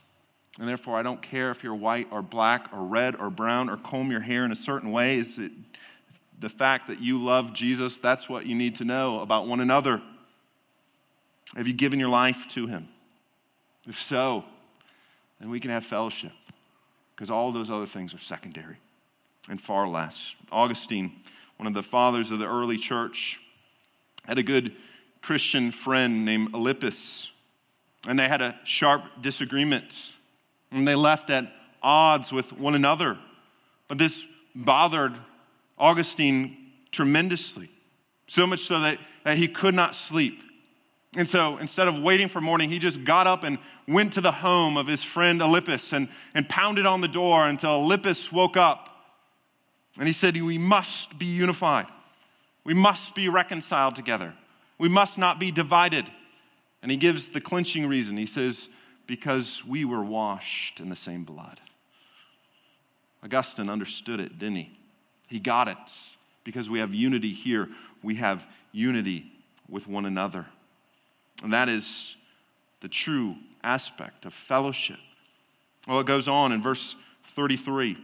And 0.59 0.69
therefore, 0.69 0.99
I 0.99 1.03
don't 1.03 1.23
care 1.23 1.51
if 1.51 1.63
you're 1.63 1.75
white 1.75 2.09
or 2.11 2.21
black 2.21 2.69
or 2.73 2.85
red 2.85 3.17
or 3.17 3.31
brown 3.31 3.71
or 3.71 3.77
comb 3.77 4.11
your 4.11 4.21
hair 4.21 4.45
in 4.45 4.51
a 4.51 4.57
certain 4.57 4.91
way. 4.91 5.19
Is 5.19 5.39
it 5.39 5.53
the 6.41 6.49
fact 6.49 6.89
that 6.89 7.01
you 7.01 7.23
love 7.23 7.55
Jesus? 7.55 7.99
That's 7.99 8.29
what 8.29 8.47
you 8.47 8.57
need 8.57 8.77
to 8.77 8.85
know 8.85 9.21
about 9.21 9.47
one 9.47 9.61
another. 9.61 10.03
Have 11.57 11.69
you 11.69 11.75
given 11.75 12.01
your 12.01 12.09
life 12.09 12.47
to 12.51 12.67
him? 12.67 12.89
If 13.87 14.03
so, 14.03 14.45
then 15.41 15.49
we 15.49 15.61
can 15.61 15.71
have 15.71 15.85
fellowship 15.87 16.33
because 17.15 17.31
all 17.31 17.53
those 17.53 17.71
other 17.71 17.87
things 17.87 18.13
are 18.13 18.19
secondary 18.19 18.77
and 19.49 19.61
far 19.61 19.87
less. 19.87 20.35
Augustine, 20.51 21.13
one 21.57 21.67
of 21.67 21.75
the 21.75 21.83
fathers 21.83 22.33
of 22.33 22.41
the 22.41 22.47
early 22.47 22.77
church, 22.77 23.41
had 24.27 24.39
a 24.39 24.43
good 24.43 24.75
Christian 25.23 25.71
friend 25.71 26.25
named 26.25 26.53
Alypius, 26.53 27.31
and 28.07 28.19
they 28.19 28.29
had 28.29 28.43
a 28.43 28.59
sharp 28.65 29.05
disagreement 29.23 29.95
and 30.71 30.87
they 30.87 30.95
left 30.95 31.31
at 31.31 31.51
odds 31.83 32.33
with 32.33 32.53
one 32.53 32.75
another. 32.75 33.19
But 33.89 33.99
this 33.99 34.23
bothered 34.55 35.15
Augustine 35.79 36.57
tremendously, 36.91 37.71
so 38.27 38.47
much 38.47 38.61
so 38.61 38.81
that, 38.81 38.99
that 39.25 39.37
he 39.37 39.49
could 39.49 39.75
not 39.75 39.95
sleep. 39.95 40.43
And 41.17 41.29
so 41.29 41.57
instead 41.59 41.89
of 41.89 41.99
waiting 42.01 42.29
for 42.29 42.41
morning, 42.41 42.69
he 42.69 42.79
just 42.79 43.03
got 43.05 43.27
up 43.27 43.45
and 43.45 43.59
went 43.87 44.13
to 44.15 44.21
the 44.21 44.33
home 44.33 44.77
of 44.77 44.87
his 44.87 45.03
friend 45.03 45.41
Alypius 45.41 45.93
and, 45.93 46.09
and 46.35 46.49
pounded 46.49 46.85
on 46.85 47.01
the 47.01 47.09
door 47.09 47.47
until 47.47 47.71
Alypius 47.83 48.31
woke 48.31 48.57
up. 48.57 48.95
And 49.97 50.07
he 50.07 50.13
said, 50.13 50.37
We 50.41 50.59
must 50.59 51.19
be 51.19 51.27
unified. 51.27 51.87
We 52.65 52.75
must 52.75 53.15
be 53.15 53.29
reconciled 53.29 53.97
together. 53.97 54.35
We 54.79 54.89
must 54.89 55.17
not 55.17 55.41
be 55.41 55.51
divided. 55.51 56.07
And 56.83 56.91
he 56.91 56.97
gives 56.97 57.31
the 57.31 57.41
clinching 57.41 57.87
reason. 57.87 58.17
He 58.17 58.27
says, 58.27 58.69
Because 59.09 59.65
we 59.65 59.85
were 59.85 60.05
washed 60.05 60.79
in 60.79 60.91
the 60.91 60.97
same 60.97 61.25
blood. 61.25 61.61
Augustine 63.25 63.69
understood 63.69 64.21
it, 64.21 64.39
didn't 64.39 64.57
he? 64.57 64.79
He 65.27 65.41
got 65.41 65.67
it. 65.67 65.77
Because 66.45 66.71
we 66.71 66.79
have 66.79 66.95
unity 66.95 67.33
here, 67.33 67.69
we 68.03 68.15
have 68.15 68.47
unity 68.71 69.33
with 69.69 69.89
one 69.89 70.07
another. 70.07 70.47
And 71.43 71.53
that 71.53 71.69
is 71.69 72.17
the 72.81 72.89
true 72.89 73.35
aspect 73.65 74.25
of 74.25 74.33
fellowship. 74.33 74.99
Well, 75.87 76.01
it 76.01 76.07
goes 76.07 76.29
on 76.29 76.53
in 76.53 76.63
verse 76.63 76.95
33. 77.35 77.97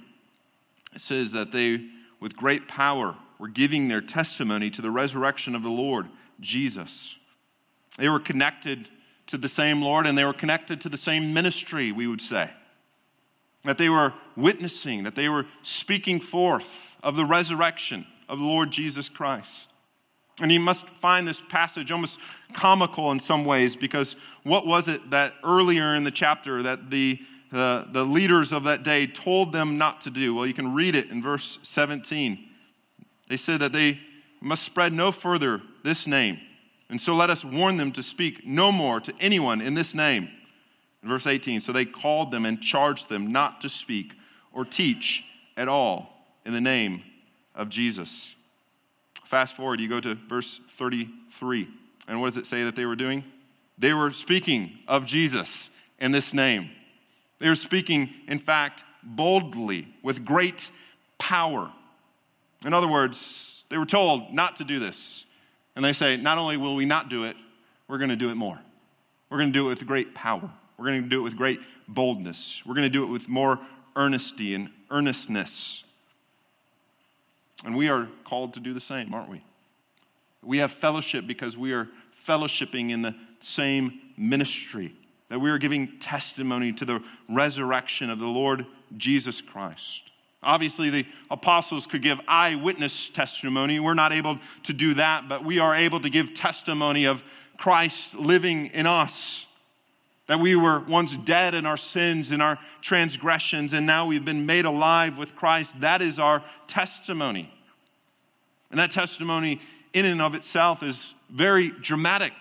It 0.95 1.01
says 1.01 1.33
that 1.33 1.53
they, 1.53 1.85
with 2.19 2.35
great 2.35 2.67
power, 2.67 3.15
were 3.39 3.49
giving 3.49 3.89
their 3.89 4.01
testimony 4.01 4.71
to 4.71 4.81
the 4.81 4.91
resurrection 4.91 5.55
of 5.55 5.63
the 5.63 5.69
Lord 5.69 6.09
Jesus. 6.41 7.17
They 7.99 8.09
were 8.09 8.21
connected 8.21 8.89
to 9.29 9.39
the 9.39 9.49
same 9.49 9.81
Lord 9.81 10.07
and 10.07 10.17
they 10.17 10.25
were 10.25 10.33
connected 10.33 10.81
to 10.83 10.89
the 10.89 10.99
same 10.99 11.33
ministry, 11.33 11.93
we 11.93 12.07
would 12.07 12.21
say. 12.21 12.51
That 13.65 13.79
they 13.79 13.89
were 13.89 14.13
witnessing, 14.37 15.05
that 15.05 15.15
they 15.15 15.29
were 15.29 15.47
speaking 15.63 16.21
forth 16.21 16.97
of 17.03 17.17
the 17.17 17.25
resurrection 17.25 18.07
of 18.29 18.39
the 18.39 18.45
Lord 18.45 18.71
Jesus 18.71 19.09
Christ. 19.09 19.57
And 20.41 20.51
you 20.51 20.59
must 20.59 20.89
find 21.01 21.27
this 21.27 21.41
passage 21.49 21.93
almost 21.93 22.19
comical 22.53 23.13
in 23.13 23.21
some 23.21 23.45
ways 23.45 23.77
because 23.77 24.17
what 24.43 24.67
was 24.67 24.89
it 24.89 25.11
that 25.11 25.35
earlier 25.45 25.95
in 25.95 26.03
the 26.03 26.11
chapter 26.11 26.63
that 26.65 26.91
the, 26.91 27.21
the, 27.53 27.87
the 27.93 28.05
leaders 28.05 28.53
of 28.53 28.65
that 28.65 28.83
day 28.83 29.07
told 29.07 29.53
them 29.53 29.79
not 29.79 30.01
to 30.03 30.11
do? 30.11 30.35
Well, 30.35 30.47
you 30.47 30.55
can 30.55 30.75
read 30.75 30.97
it 30.97 31.11
in 31.11 31.23
verse 31.23 31.59
17. 31.63 32.49
They 33.29 33.37
said 33.37 33.61
that 33.61 33.73
they 33.73 34.01
must 34.41 34.65
spread 34.65 34.93
no 34.93 35.13
further 35.13 35.63
this 35.85 36.07
name. 36.07 36.39
And 36.95 37.01
so 37.01 37.17
let 37.17 37.29
us 37.29 37.45
warn 37.45 37.77
them 37.77 37.91
to 37.95 38.05
speak 38.05 38.47
no 38.47 38.71
more 38.71 39.01
to 39.01 39.13
anyone 39.19 39.61
in 39.61 39.75
this 39.75 39.97
name. 39.97 40.29
In 41.03 41.09
verse 41.09 41.27
18, 41.27 41.61
so 41.61 41.73
they 41.73 41.85
called 41.85 42.31
them 42.31 42.47
and 42.47 42.61
charged 42.61 43.09
them 43.09 43.33
not 43.33 43.63
to 43.63 43.69
speak 43.69 44.13
or 44.53 44.65
teach 44.65 45.25
at 45.57 45.67
all 45.67 46.25
in 46.47 46.53
the 46.53 46.61
name 46.61 47.03
of 47.57 47.69
Jesus. 47.69 48.37
Fast 49.25 49.57
forward, 49.57 49.81
you 49.81 49.89
go 49.89 49.99
to 49.99 50.15
verse 50.15 50.61
33. 50.77 51.67
And 52.07 52.21
what 52.21 52.29
does 52.29 52.37
it 52.37 52.47
say 52.47 52.63
that 52.63 52.77
they 52.77 52.87
were 52.87 52.95
doing? 52.95 53.25
They 53.77 53.93
were 53.93 54.13
speaking 54.13 54.79
of 54.87 55.05
Jesus 55.05 55.71
in 55.99 56.13
this 56.13 56.33
name. 56.33 56.71
They 57.41 57.49
were 57.49 57.57
speaking, 57.57 58.09
in 58.29 58.39
fact, 58.39 58.85
boldly 59.03 59.89
with 60.05 60.25
great 60.25 60.71
power. 61.19 61.73
In 62.65 62.73
other 62.73 62.87
words, 62.87 63.65
they 63.69 63.79
were 63.79 63.85
told 63.85 64.33
not 64.33 64.55
to 64.59 64.65
do 64.65 64.79
this. 64.79 65.25
And 65.77 65.85
they 65.85 65.93
say, 65.93 66.17
not 66.17 66.39
only 66.39 66.57
will 66.57 66.75
we 66.75 66.85
not 66.85 67.09
do 67.09 67.25
it, 67.25 67.37
we're 67.89 67.99
going 67.99 68.11
to 68.11 68.17
do 68.17 68.31
it 68.31 68.37
more. 68.37 68.59
We're 69.29 69.39
going 69.39 69.53
to 69.53 69.59
do 69.59 69.67
it 69.67 69.71
with 69.71 69.87
great 69.87 70.15
power. 70.15 70.51
We're 70.79 70.87
going 70.87 71.03
to 71.03 71.09
do 71.09 71.21
it 71.21 71.23
with 71.23 71.37
great 71.37 71.61
boldness. 71.89 72.63
We're 72.65 72.75
going 72.75 72.87
to 72.87 72.91
do 72.91 73.05
it 73.05 73.09
with 73.09 73.29
more 73.29 73.59
earnesty 73.97 74.55
and 74.55 74.71
earnestness. 74.91 75.85
And 77.65 77.77
we 77.77 77.89
are 77.89 78.09
called 78.25 78.55
to 78.55 78.61
do 78.61 78.75
the 78.75 78.81
same, 78.81 79.15
aren't 79.15 79.31
we? 79.31 79.43
We 80.43 80.59
have 80.59 80.73
fellowship 80.73 81.27
because 81.27 81.57
we 81.57 81.73
are 81.73 81.89
fellowshipping 82.27 82.91
in 82.91 83.03
the 83.03 83.15
same 83.41 84.01
ministry, 84.17 84.95
that 85.29 85.39
we 85.39 85.51
are 85.51 85.59
giving 85.59 85.99
testimony 85.99 86.73
to 86.75 86.85
the 86.85 87.03
resurrection 87.29 88.11
of 88.11 88.19
the 88.19 88.27
Lord 88.27 88.67
Jesus 88.97 89.41
Christ. 89.41 90.11
Obviously, 90.45 90.91
the 90.91 91.07
apostles 91.31 91.87
could 91.87 92.03
give 92.03 92.21
eyewitness 92.29 93.09
testimony. 93.11 93.81
We're 93.81 93.95
not 93.95 94.13
able 94.13 94.39
to 94.65 94.73
do 94.73 94.95
that, 94.95 95.29
but 95.29 95.45
we 95.45 95.59
are 95.59 95.75
able 95.75 96.01
to 96.01 96.11
give 96.11 96.35
testimony 96.35 97.07
of 97.07 97.25
Christ 97.57 98.15
living 98.15 98.67
in 98.67 98.87
us. 98.87 99.47
That 100.27 100.41
we 100.41 100.57
were 100.57 100.81
once 100.81 101.17
dead 101.17 101.55
in 101.55 101.67
our 101.67 101.77
sins 101.77 102.31
and 102.31 102.41
our 102.41 102.59
transgressions, 102.81 103.75
and 103.75 103.87
now 103.87 104.07
we've 104.07 104.25
been 104.25 104.47
made 104.47 104.65
alive 104.65 105.19
with 105.19 105.37
Christ. 105.37 105.79
That 105.81 106.01
is 106.01 106.19
our 106.19 106.43
testimony. 106.67 107.53
And 108.71 108.81
that 108.81 108.91
testimony, 108.91 109.61
in 109.93 110.05
and 110.07 110.23
of 110.23 110.35
itself, 110.35 110.83
is 110.83 111.13
very 111.31 111.69
dramatic. 111.69 112.33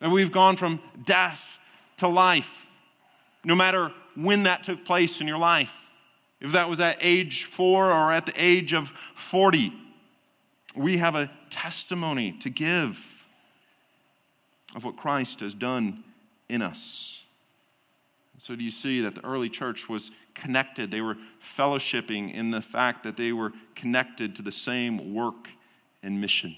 That 0.00 0.10
we've 0.10 0.30
gone 0.30 0.56
from 0.56 0.80
death 1.04 1.58
to 1.98 2.08
life, 2.08 2.66
no 3.44 3.56
matter 3.56 3.92
when 4.14 4.44
that 4.44 4.64
took 4.64 4.84
place 4.84 5.20
in 5.20 5.26
your 5.26 5.38
life. 5.38 5.72
If 6.40 6.52
that 6.52 6.68
was 6.68 6.80
at 6.80 6.98
age 7.00 7.44
four 7.44 7.90
or 7.90 8.12
at 8.12 8.26
the 8.26 8.34
age 8.36 8.72
of 8.72 8.92
40, 9.14 9.72
we 10.76 10.98
have 10.98 11.14
a 11.14 11.30
testimony 11.50 12.32
to 12.40 12.50
give 12.50 13.04
of 14.74 14.84
what 14.84 14.96
Christ 14.96 15.40
has 15.40 15.54
done 15.54 16.04
in 16.48 16.62
us. 16.62 17.24
So, 18.40 18.54
do 18.54 18.62
you 18.62 18.70
see 18.70 19.00
that 19.00 19.16
the 19.16 19.24
early 19.24 19.48
church 19.48 19.88
was 19.88 20.12
connected? 20.34 20.92
They 20.92 21.00
were 21.00 21.16
fellowshipping 21.56 22.32
in 22.32 22.52
the 22.52 22.60
fact 22.60 23.02
that 23.02 23.16
they 23.16 23.32
were 23.32 23.52
connected 23.74 24.36
to 24.36 24.42
the 24.42 24.52
same 24.52 25.12
work 25.12 25.48
and 26.04 26.20
mission, 26.20 26.54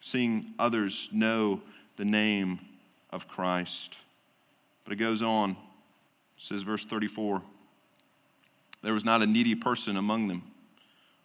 seeing 0.00 0.54
others 0.58 1.08
know 1.12 1.62
the 1.96 2.04
name 2.04 2.58
of 3.10 3.28
Christ. 3.28 3.96
But 4.82 4.94
it 4.94 4.96
goes 4.96 5.22
on, 5.22 5.52
it 5.52 5.56
says, 6.38 6.62
verse 6.62 6.84
34 6.84 7.40
there 8.84 8.94
was 8.94 9.04
not 9.04 9.22
a 9.22 9.26
needy 9.26 9.54
person 9.54 9.96
among 9.96 10.28
them. 10.28 10.42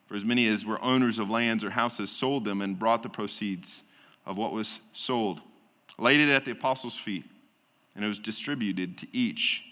For 0.07 0.15
as 0.15 0.25
many 0.25 0.47
as 0.47 0.65
were 0.65 0.81
owners 0.81 1.19
of 1.19 1.29
lands 1.29 1.63
or 1.63 1.69
houses 1.69 2.09
sold 2.09 2.45
them 2.45 2.61
and 2.61 2.79
brought 2.79 3.03
the 3.03 3.09
proceeds 3.09 3.83
of 4.25 4.37
what 4.37 4.53
was 4.53 4.79
sold, 4.93 5.41
laid 5.97 6.19
it 6.19 6.29
at 6.29 6.45
the 6.45 6.51
apostles' 6.51 6.97
feet, 6.97 7.25
and 7.95 8.03
it 8.03 8.07
was 8.07 8.17
distributed 8.17 8.97
to 8.97 9.07
each 9.11 9.63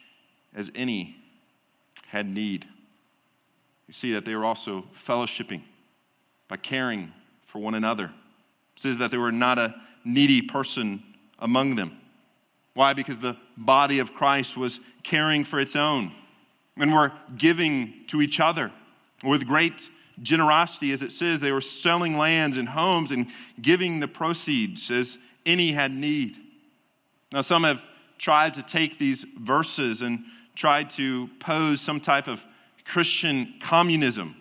as 0.53 0.71
any 0.75 1.15
had 2.07 2.27
need. 2.27 2.65
You 3.87 3.93
see 3.93 4.13
that 4.13 4.25
they 4.25 4.35
were 4.35 4.45
also 4.45 4.85
fellowshipping 5.05 5.61
by 6.47 6.57
caring 6.57 7.11
for 7.47 7.59
one 7.59 7.75
another. 7.75 8.05
It 8.05 8.81
says 8.81 8.97
that 8.97 9.11
there 9.11 9.19
were 9.19 9.31
not 9.31 9.57
a 9.57 9.75
needy 10.03 10.41
person 10.41 11.03
among 11.39 11.75
them. 11.75 11.97
Why? 12.73 12.93
Because 12.93 13.17
the 13.17 13.37
body 13.55 13.99
of 13.99 14.13
Christ 14.13 14.55
was 14.55 14.79
caring 15.03 15.43
for 15.43 15.59
its 15.59 15.75
own. 15.75 16.11
And 16.79 16.93
we're 16.93 17.11
giving 17.37 18.05
to 18.07 18.21
each 18.21 18.39
other 18.39 18.71
with 19.23 19.47
great 19.47 19.89
generosity, 20.21 20.91
as 20.91 21.01
it 21.01 21.11
says. 21.11 21.39
They 21.39 21.51
were 21.51 21.61
selling 21.61 22.17
lands 22.17 22.57
and 22.57 22.67
homes 22.67 23.11
and 23.11 23.27
giving 23.61 23.99
the 23.99 24.07
proceeds 24.07 24.89
as 24.91 25.17
any 25.45 25.71
had 25.71 25.91
need. 25.91 26.37
Now, 27.31 27.41
some 27.41 27.63
have 27.63 27.83
tried 28.17 28.53
to 28.55 28.63
take 28.63 28.97
these 28.97 29.25
verses 29.39 30.01
and 30.01 30.23
tried 30.55 30.89
to 30.91 31.29
pose 31.39 31.81
some 31.81 31.99
type 31.99 32.27
of 32.27 32.43
Christian 32.85 33.55
communism 33.59 34.35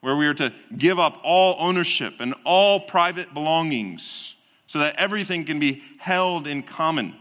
where 0.00 0.16
we 0.16 0.26
are 0.26 0.34
to 0.34 0.52
give 0.76 0.98
up 0.98 1.20
all 1.22 1.56
ownership 1.58 2.14
and 2.20 2.34
all 2.44 2.80
private 2.80 3.32
belongings 3.34 4.34
so 4.66 4.78
that 4.78 4.96
everything 4.96 5.44
can 5.44 5.60
be 5.60 5.82
held 5.98 6.46
in 6.46 6.62
common. 6.62 7.14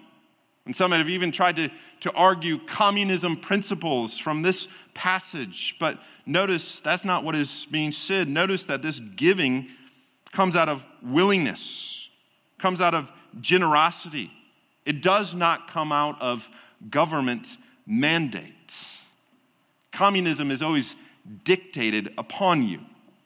And 0.71 0.75
some 0.77 0.93
have 0.93 1.09
even 1.09 1.33
tried 1.33 1.57
to, 1.57 1.69
to 1.99 2.13
argue 2.13 2.57
communism 2.65 3.35
principles 3.35 4.17
from 4.17 4.41
this 4.41 4.69
passage. 4.93 5.75
But 5.81 5.99
notice 6.25 6.79
that's 6.79 7.03
not 7.03 7.25
what 7.25 7.35
is 7.35 7.67
being 7.69 7.91
said. 7.91 8.29
Notice 8.29 8.63
that 8.67 8.81
this 8.81 9.01
giving 9.01 9.67
comes 10.31 10.55
out 10.55 10.69
of 10.69 10.81
willingness, 11.03 12.07
comes 12.57 12.79
out 12.79 12.95
of 12.95 13.11
generosity. 13.41 14.31
It 14.85 15.01
does 15.01 15.33
not 15.33 15.69
come 15.69 15.91
out 15.91 16.21
of 16.21 16.49
government 16.89 17.57
mandates. 17.85 18.97
Communism 19.91 20.51
is 20.51 20.63
always 20.63 20.95
dictated 21.43 22.13
upon 22.17 22.63
you, 22.63 22.79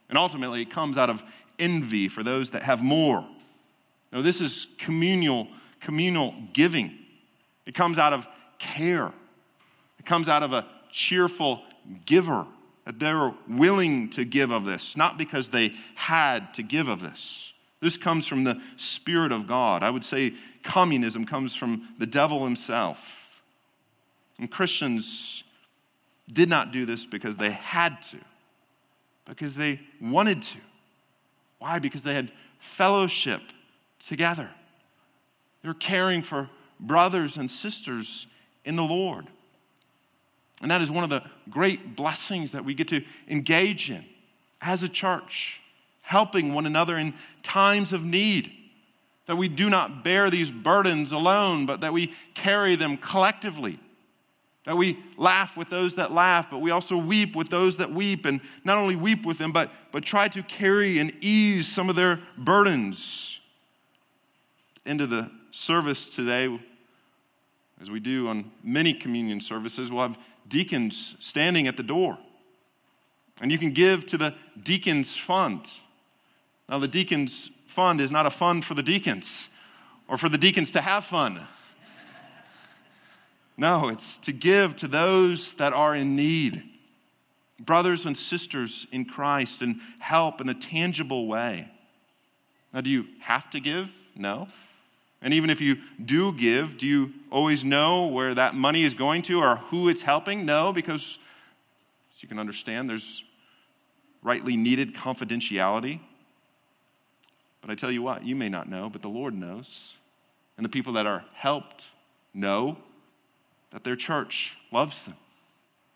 and 0.10 0.18
ultimately 0.18 0.64
it 0.64 0.72
comes 0.72 0.98
out 0.98 1.12
of 1.12 1.24
envy 1.60 2.08
for 2.08 2.24
those 2.24 2.50
that 2.50 2.64
have 2.64 2.82
more. 2.82 3.24
No, 4.12 4.24
this 4.24 4.42
is 4.42 4.66
communal, 4.80 5.48
communal 5.80 6.34
giving. 6.52 7.05
It 7.66 7.74
comes 7.74 7.98
out 7.98 8.14
of 8.14 8.28
care. 8.60 9.12
It 10.00 10.06
comes 10.06 10.30
out 10.30 10.44
of 10.44 10.54
a 10.54 10.66
cheerful 10.92 11.62
giver, 12.06 12.46
that 12.86 13.00
they're 13.00 13.34
willing 13.48 14.10
to 14.12 14.24
give 14.24 14.52
of 14.52 14.66
this, 14.66 14.96
not 14.96 15.18
because 15.18 15.50
they 15.50 15.74
had 15.96 16.54
to 16.54 16.64
give 16.64 16.88
of 16.88 17.02
this. 17.02 17.52
This 17.82 17.98
comes 17.98 18.26
from 18.26 18.44
the 18.44 18.62
Spirit 18.78 19.32
of 19.32 19.48
God. 19.48 19.84
I 19.84 19.90
would 19.90 20.04
say 20.04 20.34
communism 20.64 21.26
comes 21.26 21.56
from 21.56 21.90
the 22.00 22.06
devil 22.08 22.44
himself. 22.44 22.98
And 24.40 24.50
Christians 24.50 25.44
did 26.32 26.50
not 26.50 26.72
do 26.72 26.86
this 26.86 27.06
because 27.06 27.38
they 27.38 27.52
had 27.52 28.02
to, 28.04 28.18
because 29.26 29.56
they 29.56 29.80
wanted 30.02 30.42
to. 30.42 30.58
Why? 31.60 31.80
Because 31.80 32.04
they 32.04 32.14
had 32.14 32.32
fellowship 32.60 33.42
together. 34.00 34.50
They 35.62 35.68
were 35.68 35.76
caring 35.76 36.22
for 36.22 36.50
brothers 36.80 37.38
and 37.38 37.50
sisters 37.50 38.28
in 38.64 38.76
the 38.76 38.84
Lord. 38.84 39.28
And 40.62 40.72
that 40.72 40.82
is 40.82 40.90
one 40.90 41.04
of 41.04 41.10
the 41.10 41.24
great 41.50 41.96
blessings 41.96 42.54
that 42.54 42.66
we 42.66 42.74
get 42.74 42.88
to 42.90 43.04
engage 43.28 43.92
in 43.92 44.06
as 44.62 44.84
a 44.84 44.90
church, 44.90 45.60
helping 46.02 46.54
one 46.54 46.66
another 46.66 46.98
in 46.98 47.14
times 47.44 47.94
of 47.94 48.04
need. 48.04 48.52
That 49.28 49.36
we 49.36 49.48
do 49.48 49.70
not 49.70 50.04
bear 50.04 50.30
these 50.30 50.52
burdens 50.52 51.12
alone, 51.12 51.66
but 51.66 51.82
that 51.82 51.92
we 51.92 52.14
carry 52.36 52.76
them 52.76 52.98
collectively. 52.98 53.80
That 54.66 54.78
we 54.78 55.00
laugh 55.18 55.58
with 55.58 55.70
those 55.70 55.96
that 55.96 56.12
laugh, 56.12 56.50
but 56.50 56.60
we 56.60 56.72
also 56.72 56.98
weep 56.98 57.36
with 57.36 57.50
those 57.50 57.78
that 57.78 57.92
weep, 57.92 58.26
and 58.26 58.40
not 58.64 58.78
only 58.78 58.96
weep 58.96 59.26
with 59.26 59.38
them, 59.38 59.52
but, 59.52 59.72
but 59.92 60.04
try 60.04 60.28
to 60.30 60.42
carry 60.44 61.00
and 61.00 61.12
ease 61.22 61.68
some 61.68 61.90
of 61.90 61.96
their 61.96 62.20
burdens. 62.38 63.40
Into 64.86 65.08
the 65.08 65.32
service 65.56 66.14
today, 66.14 66.60
as 67.82 67.90
we 67.90 68.00
do 68.00 68.28
on 68.28 68.52
many 68.62 68.94
communion 68.94 69.40
services, 69.40 69.90
we'll 69.90 70.02
have 70.02 70.18
deacons 70.50 71.16
standing 71.20 71.68
at 71.68 71.78
the 71.78 71.84
door. 71.84 72.18
And 73.42 73.52
you 73.52 73.58
can 73.58 73.72
give 73.72 74.06
to 74.08 74.18
the 74.18 74.36
deacons 74.62 75.16
fund. 75.16 75.66
Now, 76.68 76.80
the 76.80 76.88
deacons 76.88 77.50
fund 77.68 78.02
is 78.02 78.12
not 78.12 78.26
a 78.26 78.30
fund 78.30 78.66
for 78.66 78.74
the 78.74 78.84
deacons 78.84 79.50
or 80.08 80.18
for 80.18 80.30
the 80.30 80.38
deacons 80.38 80.72
to 80.72 80.82
have 80.82 81.06
fun. 81.06 81.42
No, 83.58 83.88
it's 83.88 84.18
to 84.18 84.34
give 84.34 84.76
to 84.76 84.88
those 84.90 85.54
that 85.54 85.72
are 85.72 85.96
in 85.96 86.18
need, 86.18 86.62
brothers 87.58 88.06
and 88.06 88.18
sisters 88.18 88.86
in 88.92 89.06
Christ, 89.06 89.62
and 89.62 89.80
help 90.00 90.42
in 90.42 90.50
a 90.50 90.54
tangible 90.54 91.26
way. 91.26 91.72
Now, 92.74 92.82
do 92.82 92.90
you 92.90 93.06
have 93.22 93.50
to 93.52 93.62
give? 93.62 93.90
No. 94.14 94.50
And 95.22 95.34
even 95.34 95.50
if 95.50 95.62
you 95.62 95.78
do 96.04 96.34
give, 96.34 96.78
do 96.78 96.88
you 96.88 97.14
always 97.32 97.64
know 97.64 98.08
where 98.08 98.34
that 98.36 98.54
money 98.54 98.84
is 98.84 98.94
going 98.94 99.24
to 99.24 99.40
or 99.40 99.56
who 99.56 99.90
it's 99.90 100.02
helping? 100.02 100.46
No, 100.46 100.72
because 100.72 101.18
as 102.12 102.22
you 102.22 102.30
can 102.30 102.38
understand, 102.38 102.88
there's 102.88 103.24
rightly 104.22 104.56
needed 104.56 104.94
confidentiality. 104.96 106.00
But 107.62 107.72
I 107.72 107.76
tell 107.76 107.92
you 107.92 108.02
what, 108.02 108.24
you 108.24 108.36
may 108.36 108.50
not 108.50 108.70
know, 108.70 108.90
but 108.90 109.02
the 109.02 109.10
Lord 109.10 109.34
knows. 109.34 109.94
And 110.58 110.64
the 110.64 110.70
people 110.70 110.94
that 110.94 111.08
are 111.08 111.24
helped 111.34 111.86
know 112.34 112.78
that 113.72 113.84
their 113.84 113.96
church 113.96 114.56
loves 114.72 115.04
them 115.04 115.16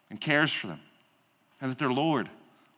and 0.09 0.19
cares 0.19 0.51
for 0.51 0.67
them, 0.67 0.79
and 1.61 1.69
that 1.69 1.77
their 1.77 1.91
Lord 1.91 2.29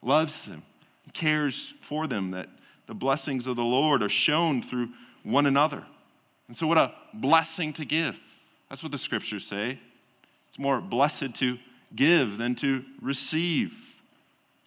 loves 0.01 0.45
them 0.45 0.63
and 1.06 1.13
cares 1.13 1.73
for 1.82 2.08
them, 2.08 2.32
that 2.32 2.49
the 2.88 2.93
blessings 2.93 3.47
of 3.47 3.56
the 3.56 3.63
Lord 3.63 4.04
are 4.04 4.10
shown 4.10 4.62
through 4.62 4.89
one 5.23 5.45
another. 5.45 5.86
And 6.52 6.58
so, 6.58 6.68
what 6.68 6.78
a 6.78 6.92
blessing 7.14 7.72
to 7.76 7.86
give. 7.86 8.20
That's 8.70 8.84
what 8.84 8.92
the 8.92 8.98
scriptures 8.98 9.46
say. 9.46 9.80
It's 10.50 10.60
more 10.60 10.82
blessed 10.82 11.34
to 11.36 11.58
give 11.96 12.38
than 12.38 12.56
to 12.56 12.84
receive. 13.02 13.74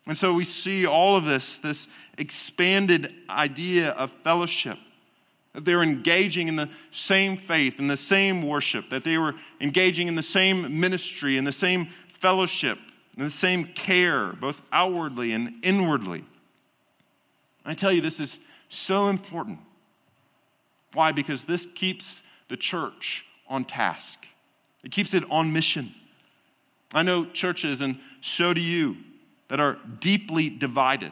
And 0.06 0.16
so 0.16 0.32
we 0.32 0.44
see 0.44 0.86
all 0.86 1.14
of 1.14 1.26
this, 1.26 1.58
this 1.58 1.88
expanded 2.16 3.12
idea 3.28 3.90
of 3.90 4.10
fellowship 4.22 4.78
that 5.52 5.66
they're 5.66 5.82
engaging 5.82 6.48
in 6.48 6.56
the 6.56 6.70
same 6.90 7.36
faith, 7.36 7.78
in 7.78 7.86
the 7.86 7.98
same 7.98 8.40
worship, 8.40 8.88
that 8.88 9.04
they 9.04 9.18
were 9.18 9.34
engaging 9.60 10.08
in 10.08 10.14
the 10.14 10.22
same 10.22 10.80
ministry, 10.80 11.36
in 11.36 11.44
the 11.44 11.52
same 11.52 11.88
fellowship, 12.08 12.78
in 13.18 13.24
the 13.24 13.30
same 13.30 13.66
care, 13.66 14.32
both 14.32 14.62
outwardly 14.72 15.32
and 15.32 15.52
inwardly. 15.62 16.24
I 17.62 17.74
tell 17.74 17.92
you, 17.92 18.00
this 18.00 18.20
is 18.20 18.38
so 18.70 19.08
important. 19.08 19.58
Why? 20.94 21.12
Because 21.12 21.44
this 21.44 21.66
keeps 21.74 22.22
the 22.48 22.56
church 22.56 23.24
on 23.48 23.64
task, 23.64 24.26
it 24.82 24.90
keeps 24.90 25.14
it 25.14 25.24
on 25.30 25.52
mission. 25.52 25.94
I 26.92 27.02
know 27.02 27.26
churches, 27.26 27.80
and 27.80 27.98
so 28.20 28.54
do 28.54 28.60
you, 28.60 28.96
that 29.48 29.58
are 29.58 29.78
deeply 29.98 30.48
divided. 30.48 31.10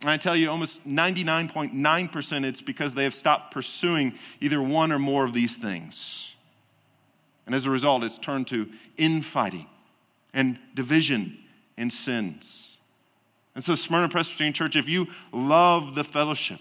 And 0.00 0.10
I 0.10 0.16
tell 0.16 0.34
you, 0.34 0.50
almost 0.50 0.86
99.9% 0.86 2.44
it's 2.44 2.60
because 2.60 2.92
they 2.92 3.04
have 3.04 3.14
stopped 3.14 3.54
pursuing 3.54 4.14
either 4.40 4.60
one 4.60 4.90
or 4.90 4.98
more 4.98 5.24
of 5.24 5.32
these 5.32 5.56
things. 5.56 6.32
And 7.46 7.54
as 7.54 7.66
a 7.66 7.70
result, 7.70 8.02
it's 8.02 8.18
turned 8.18 8.48
to 8.48 8.68
infighting 8.96 9.68
and 10.34 10.58
division 10.74 11.38
and 11.76 11.92
sins. 11.92 12.78
And 13.54 13.62
so, 13.62 13.74
Smyrna 13.74 14.08
Presbyterian 14.08 14.54
Church, 14.54 14.76
if 14.76 14.88
you 14.88 15.06
love 15.32 15.94
the 15.94 16.04
fellowship, 16.04 16.60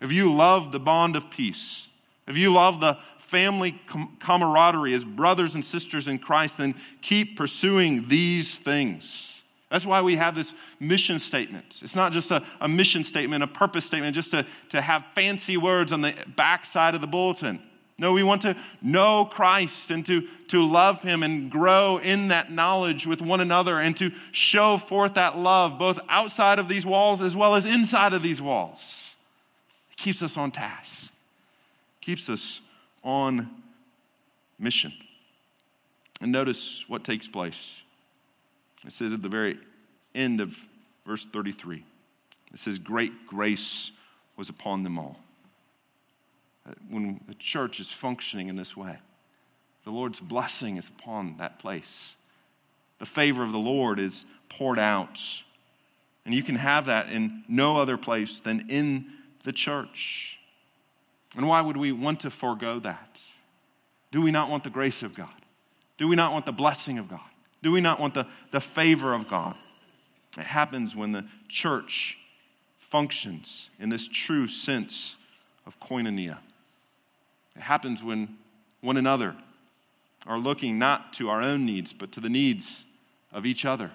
if 0.00 0.12
you 0.12 0.32
love 0.32 0.72
the 0.72 0.80
bond 0.80 1.16
of 1.16 1.30
peace, 1.30 1.86
if 2.26 2.36
you 2.36 2.52
love 2.52 2.80
the 2.80 2.98
family 3.18 3.80
camaraderie 4.20 4.94
as 4.94 5.04
brothers 5.04 5.54
and 5.54 5.64
sisters 5.64 6.08
in 6.08 6.18
Christ, 6.18 6.58
then 6.58 6.74
keep 7.00 7.36
pursuing 7.36 8.08
these 8.08 8.56
things. 8.56 9.42
That's 9.70 9.84
why 9.84 10.00
we 10.00 10.14
have 10.16 10.36
this 10.36 10.54
mission 10.78 11.18
statement. 11.18 11.80
It's 11.82 11.96
not 11.96 12.12
just 12.12 12.30
a, 12.30 12.44
a 12.60 12.68
mission 12.68 13.02
statement, 13.02 13.42
a 13.42 13.48
purpose 13.48 13.84
statement, 13.84 14.14
just 14.14 14.30
to, 14.30 14.46
to 14.68 14.80
have 14.80 15.04
fancy 15.14 15.56
words 15.56 15.92
on 15.92 16.02
the 16.02 16.14
back 16.36 16.64
side 16.64 16.94
of 16.94 17.00
the 17.00 17.06
bulletin. 17.08 17.60
No, 17.98 18.12
we 18.12 18.22
want 18.22 18.42
to 18.42 18.54
know 18.82 19.24
Christ 19.24 19.90
and 19.90 20.04
to, 20.06 20.28
to 20.48 20.64
love 20.64 21.02
Him 21.02 21.22
and 21.22 21.50
grow 21.50 21.98
in 21.98 22.28
that 22.28 22.52
knowledge 22.52 23.06
with 23.06 23.22
one 23.22 23.40
another 23.40 23.78
and 23.78 23.96
to 23.96 24.12
show 24.32 24.76
forth 24.76 25.14
that 25.14 25.38
love 25.38 25.78
both 25.78 25.98
outside 26.08 26.58
of 26.58 26.68
these 26.68 26.84
walls 26.84 27.22
as 27.22 27.34
well 27.34 27.54
as 27.54 27.66
inside 27.66 28.12
of 28.12 28.22
these 28.22 28.40
walls. 28.40 29.15
Keeps 29.96 30.22
us 30.22 30.36
on 30.36 30.50
task, 30.50 31.10
keeps 32.00 32.28
us 32.28 32.60
on 33.02 33.48
mission. 34.58 34.92
And 36.20 36.32
notice 36.32 36.84
what 36.88 37.04
takes 37.04 37.28
place. 37.28 37.62
It 38.84 38.92
says 38.92 39.12
at 39.12 39.22
the 39.22 39.28
very 39.28 39.58
end 40.14 40.40
of 40.40 40.56
verse 41.04 41.26
33, 41.26 41.84
it 42.52 42.58
says, 42.58 42.78
Great 42.78 43.26
grace 43.26 43.90
was 44.36 44.48
upon 44.48 44.82
them 44.82 44.98
all. 44.98 45.18
Uh, 46.66 46.72
when 46.88 47.20
the 47.28 47.34
church 47.34 47.80
is 47.80 47.88
functioning 47.88 48.48
in 48.48 48.56
this 48.56 48.76
way, 48.76 48.96
the 49.84 49.90
Lord's 49.90 50.20
blessing 50.20 50.78
is 50.78 50.88
upon 50.88 51.36
that 51.38 51.58
place. 51.58 52.16
The 52.98 53.06
favor 53.06 53.42
of 53.42 53.52
the 53.52 53.58
Lord 53.58 53.98
is 53.98 54.24
poured 54.48 54.78
out. 54.78 55.20
And 56.24 56.34
you 56.34 56.42
can 56.42 56.56
have 56.56 56.86
that 56.86 57.10
in 57.10 57.44
no 57.48 57.76
other 57.76 57.96
place 57.96 58.40
than 58.40 58.68
in 58.68 59.06
the 59.46 59.52
church. 59.52 60.38
And 61.36 61.46
why 61.46 61.60
would 61.60 61.76
we 61.76 61.92
want 61.92 62.20
to 62.20 62.30
forego 62.30 62.80
that? 62.80 63.20
Do 64.10 64.20
we 64.20 64.32
not 64.32 64.50
want 64.50 64.64
the 64.64 64.70
grace 64.70 65.04
of 65.04 65.14
God? 65.14 65.32
Do 65.98 66.08
we 66.08 66.16
not 66.16 66.32
want 66.32 66.46
the 66.46 66.52
blessing 66.52 66.98
of 66.98 67.08
God? 67.08 67.20
Do 67.62 67.70
we 67.70 67.80
not 67.80 68.00
want 68.00 68.14
the, 68.14 68.26
the 68.50 68.60
favor 68.60 69.14
of 69.14 69.28
God? 69.28 69.54
It 70.36 70.44
happens 70.44 70.96
when 70.96 71.12
the 71.12 71.24
church 71.48 72.18
functions 72.78 73.70
in 73.78 73.88
this 73.88 74.08
true 74.08 74.48
sense 74.48 75.14
of 75.64 75.78
koinonia. 75.78 76.38
It 77.54 77.62
happens 77.62 78.02
when 78.02 78.36
one 78.80 78.96
another 78.96 79.36
are 80.26 80.38
looking 80.38 80.76
not 80.76 81.12
to 81.14 81.30
our 81.30 81.40
own 81.40 81.64
needs, 81.64 81.92
but 81.92 82.10
to 82.12 82.20
the 82.20 82.28
needs 82.28 82.84
of 83.32 83.46
each 83.46 83.64
other. 83.64 83.92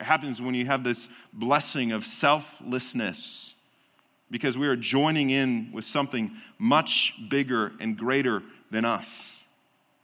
It 0.00 0.04
happens 0.04 0.40
when 0.40 0.54
you 0.54 0.66
have 0.66 0.84
this 0.84 1.08
blessing 1.32 1.90
of 1.90 2.06
selflessness 2.06 3.55
because 4.30 4.58
we 4.58 4.66
are 4.66 4.76
joining 4.76 5.30
in 5.30 5.70
with 5.72 5.84
something 5.84 6.32
much 6.58 7.14
bigger 7.28 7.72
and 7.80 7.96
greater 7.96 8.42
than 8.70 8.84
us. 8.84 9.40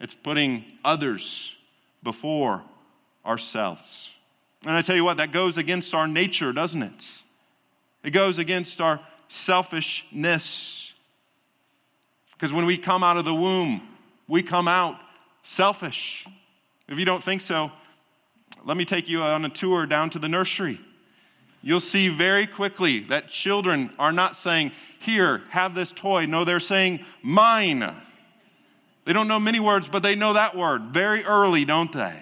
It's 0.01 0.15
putting 0.15 0.65
others 0.85 1.55
before 2.03 2.63
ourselves. 3.25 4.11
And 4.65 4.73
I 4.77 4.83
tell 4.83 4.97
you 4.97 5.05
what, 5.05 5.17
that 5.17 5.33
goes 5.33 5.59
against 5.59 5.95
our 5.95 6.07
nature, 6.07 6.53
doesn't 6.53 6.83
it? 6.83 7.09
It 8.05 8.11
goes 8.11 8.39
against 8.39 8.81
our 8.81 9.01
selfishness. 9.29 10.93
Because 12.33 12.53
when 12.53 12.67
we 12.67 12.77
come 12.77 13.03
out 13.03 13.17
of 13.17 13.25
the 13.25 13.35
womb, 13.35 13.83
we 14.29 14.43
come 14.43 14.69
out 14.69 14.97
selfish. 15.43 16.27
If 16.89 16.99
you 16.99 17.05
don't 17.05 17.23
think 17.23 17.41
so, 17.41 17.71
let 18.65 18.77
me 18.77 18.85
take 18.85 19.09
you 19.09 19.23
on 19.23 19.45
a 19.45 19.49
tour 19.49 19.87
down 19.87 20.11
to 20.11 20.19
the 20.19 20.29
nursery. 20.29 20.81
You'll 21.63 21.81
see 21.81 22.09
very 22.09 22.47
quickly 22.47 23.01
that 23.05 23.29
children 23.29 23.93
are 23.99 24.13
not 24.13 24.37
saying, 24.37 24.73
Here, 24.99 25.43
have 25.51 25.75
this 25.75 25.93
toy. 25.93 26.27
No, 26.27 26.45
they're 26.45 26.61
saying, 26.61 27.05
Mine. 27.23 27.97
They 29.05 29.13
don't 29.13 29.29
know 29.29 29.41
many 29.41 29.61
words, 29.61 29.89
but 29.89 30.03
they 30.03 30.15
know 30.15 30.35
that 30.35 30.57
word 30.57 30.91
very 30.93 31.25
early, 31.25 31.65
don't 31.65 31.93
they? 31.93 32.19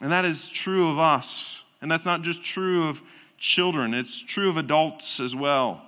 And 0.00 0.12
that 0.12 0.24
is 0.24 0.48
true 0.48 0.90
of 0.90 0.98
us. 0.98 1.62
And 1.82 1.90
that's 1.90 2.04
not 2.04 2.22
just 2.22 2.42
true 2.42 2.88
of 2.88 3.02
children, 3.38 3.94
it's 3.94 4.20
true 4.20 4.48
of 4.48 4.58
adults 4.58 5.18
as 5.18 5.34
well. 5.34 5.82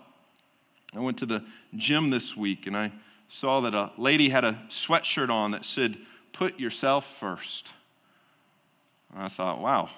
I 0.95 1.01
went 1.01 1.18
to 1.18 1.27
the 1.27 1.45
gym 1.77 2.11
this 2.11 2.37
week 2.37 2.66
and 2.66 2.77
I 2.77 2.92
saw 3.29 3.61
that 3.61 3.75
a 3.75 3.92
lady 3.97 4.29
had 4.29 4.45
a 4.45 4.59
sweatshirt 4.68 5.31
on 5.31 5.53
that 5.53 5.64
said, 5.64 5.99
Put 6.33 6.59
yourself 6.59 7.18
first. 7.18 7.73
And 9.14 9.23
I 9.23 9.29
thought, 9.29 9.61
wow, 9.61 9.90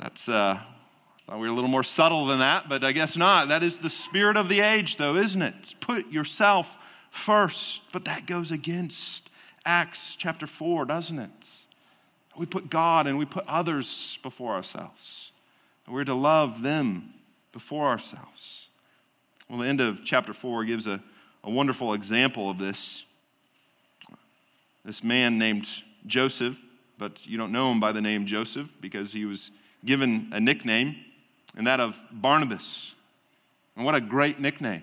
that's, 0.00 0.28
uh, 0.28 0.58
I 0.60 1.30
thought 1.30 1.40
we 1.40 1.46
were 1.46 1.52
a 1.52 1.54
little 1.54 1.70
more 1.70 1.82
subtle 1.82 2.26
than 2.26 2.38
that, 2.38 2.68
but 2.68 2.84
I 2.84 2.92
guess 2.92 3.16
not. 3.16 3.48
That 3.48 3.62
is 3.62 3.78
the 3.78 3.90
spirit 3.90 4.36
of 4.36 4.48
the 4.48 4.60
age, 4.60 4.96
though, 4.96 5.16
isn't 5.16 5.42
it? 5.42 5.74
Put 5.80 6.10
yourself 6.10 6.76
first. 7.10 7.82
But 7.92 8.04
that 8.04 8.26
goes 8.26 8.52
against 8.52 9.28
Acts 9.64 10.14
chapter 10.16 10.46
4, 10.46 10.84
doesn't 10.84 11.18
it? 11.18 11.46
We 12.36 12.46
put 12.46 12.70
God 12.70 13.06
and 13.06 13.18
we 13.18 13.24
put 13.24 13.46
others 13.48 14.18
before 14.22 14.54
ourselves. 14.54 15.32
And 15.86 15.94
we're 15.94 16.04
to 16.04 16.14
love 16.14 16.62
them 16.62 17.12
before 17.52 17.88
ourselves. 17.88 18.68
Well, 19.48 19.58
the 19.58 19.66
end 19.66 19.80
of 19.80 20.04
chapter 20.04 20.32
4 20.32 20.64
gives 20.64 20.86
a, 20.86 21.02
a 21.42 21.50
wonderful 21.50 21.94
example 21.94 22.48
of 22.48 22.58
this. 22.58 23.02
This 24.84 25.02
man 25.02 25.38
named 25.38 25.66
Joseph, 26.06 26.56
but 26.98 27.26
you 27.26 27.36
don't 27.36 27.52
know 27.52 27.72
him 27.72 27.80
by 27.80 27.92
the 27.92 28.00
name 28.00 28.26
Joseph 28.26 28.68
because 28.80 29.12
he 29.12 29.24
was 29.24 29.50
given 29.84 30.30
a 30.32 30.40
nickname, 30.40 30.96
and 31.56 31.66
that 31.66 31.80
of 31.80 31.98
Barnabas. 32.10 32.94
And 33.76 33.84
what 33.84 33.94
a 33.94 34.00
great 34.00 34.40
nickname 34.40 34.82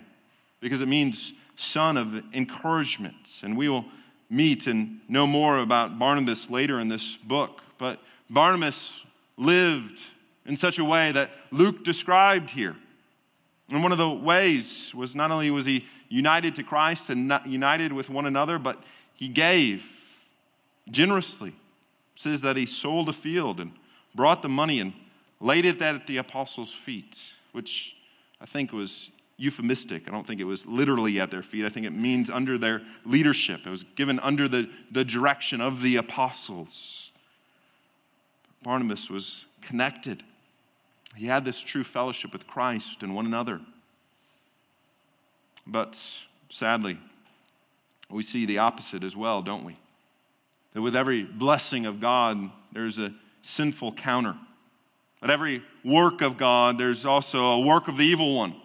because 0.62 0.82
it 0.82 0.88
means 0.88 1.34
son 1.58 1.98
of 1.98 2.24
encouragement. 2.34 3.42
And 3.44 3.58
we 3.58 3.70
will 3.70 3.86
meet 4.30 4.68
and 4.68 5.00
know 5.08 5.28
more 5.28 5.60
about 5.60 6.00
Barnabas 6.00 6.50
later 6.50 6.80
in 6.80 6.88
this 6.88 7.18
book. 7.18 7.62
But 7.78 8.00
Barnabas 8.30 8.94
lived 9.38 10.00
in 10.46 10.56
such 10.56 10.80
a 10.80 10.84
way 10.84 11.12
that 11.12 11.32
Luke 11.52 11.84
described 11.84 12.50
here. 12.50 12.76
And 13.70 13.82
one 13.82 13.92
of 13.92 13.98
the 13.98 14.10
ways 14.10 14.94
was 14.94 15.16
not 15.16 15.32
only 15.32 15.50
was 15.50 15.66
he 15.66 15.86
united 16.10 16.56
to 16.56 16.64
Christ 16.64 17.10
and 17.10 17.32
united 17.46 17.92
with 17.92 18.10
one 18.10 18.26
another, 18.26 18.60
but 18.60 18.82
he 19.14 19.28
gave 19.28 19.86
generously. 20.90 21.50
It 21.50 21.56
says 22.22 22.42
that 22.42 22.58
he 22.58 22.66
sold 22.66 23.10
a 23.10 23.14
field 23.14 23.60
and 23.60 23.72
brought 24.15 24.41
the 24.41 24.49
money 24.49 24.80
and 24.80 24.93
laid 25.39 25.65
it 25.65 25.82
at 25.82 26.08
the 26.08 26.17
apostles' 26.17 26.73
feet, 26.73 27.19
which 27.51 27.95
I 28.39 28.45
think 28.45 28.71
was 28.71 29.12
euphemistic. 29.38 30.08
I 30.08 30.12
don't 30.12 30.25
think 30.25 30.39
it 30.39 30.45
was 30.45 30.65
literally 30.65 31.19
at 31.19 31.30
their 31.30 31.43
feet. 31.43 31.65
I 31.65 31.69
think 31.69 31.86
it 31.86 31.91
means 31.91 32.30
under 32.30 32.58
their 32.58 32.82
leadership. 33.06 33.62
It 33.65 33.69
was 33.69 33.84
given 33.95 34.19
under 34.21 34.47
the, 34.47 34.69
the 34.91 35.04
direction 35.04 35.62
of 35.62 35.82
the 35.82 35.97
apostles. 35.97 37.12
Barnabas 38.63 39.10
was 39.10 39.45
connected. 39.62 40.23
He 41.15 41.28
had 41.28 41.45
this 41.45 41.60
true 41.60 41.84
fellowship 41.84 42.34
with 42.34 42.47
Christ 42.47 43.04
and 43.04 43.13
one 43.13 43.25
another. 43.25 43.60
But 45.67 46.01
sadly, 46.49 46.97
we 48.10 48.23
see 48.23 48.45
the 48.45 48.60
opposite 48.60 49.04
as 49.04 49.15
well, 49.15 49.41
don't 49.41 49.65
we? 49.65 49.78
That 50.71 50.82
with 50.82 50.95
every 50.95 51.23
blessing 51.23 51.86
of 51.86 51.99
God, 51.99 52.51
there's 52.71 52.99
a 52.99 53.13
sinful 53.46 53.94
counter. 53.94 54.36
At 55.22 55.30
every 55.30 55.64
work 55.84 56.22
of 56.22 56.38
God, 56.38 56.78
there's 56.78 57.06
also 57.06 57.52
a 57.52 57.60
work 57.60 57.88
of 57.88 57.98
the 57.98 58.04
evil 58.04 58.36
one. 58.36 58.56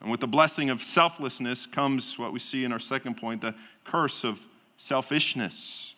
And 0.00 0.10
with 0.10 0.20
the 0.20 0.26
blessing 0.26 0.70
of 0.70 0.82
selflessness 0.82 1.66
comes 1.66 2.18
what 2.18 2.32
we 2.32 2.38
see 2.38 2.64
in 2.64 2.72
our 2.72 2.78
second 2.78 3.16
point 3.16 3.40
the 3.40 3.54
curse 3.84 4.24
of 4.24 4.40
selfishness. 4.76 5.94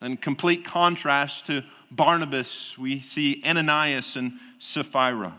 In 0.00 0.16
complete 0.16 0.64
contrast 0.64 1.46
to 1.46 1.62
Barnabas, 1.90 2.78
we 2.78 3.00
see 3.00 3.42
Ananias 3.44 4.16
and 4.16 4.32
Sapphira. 4.58 5.34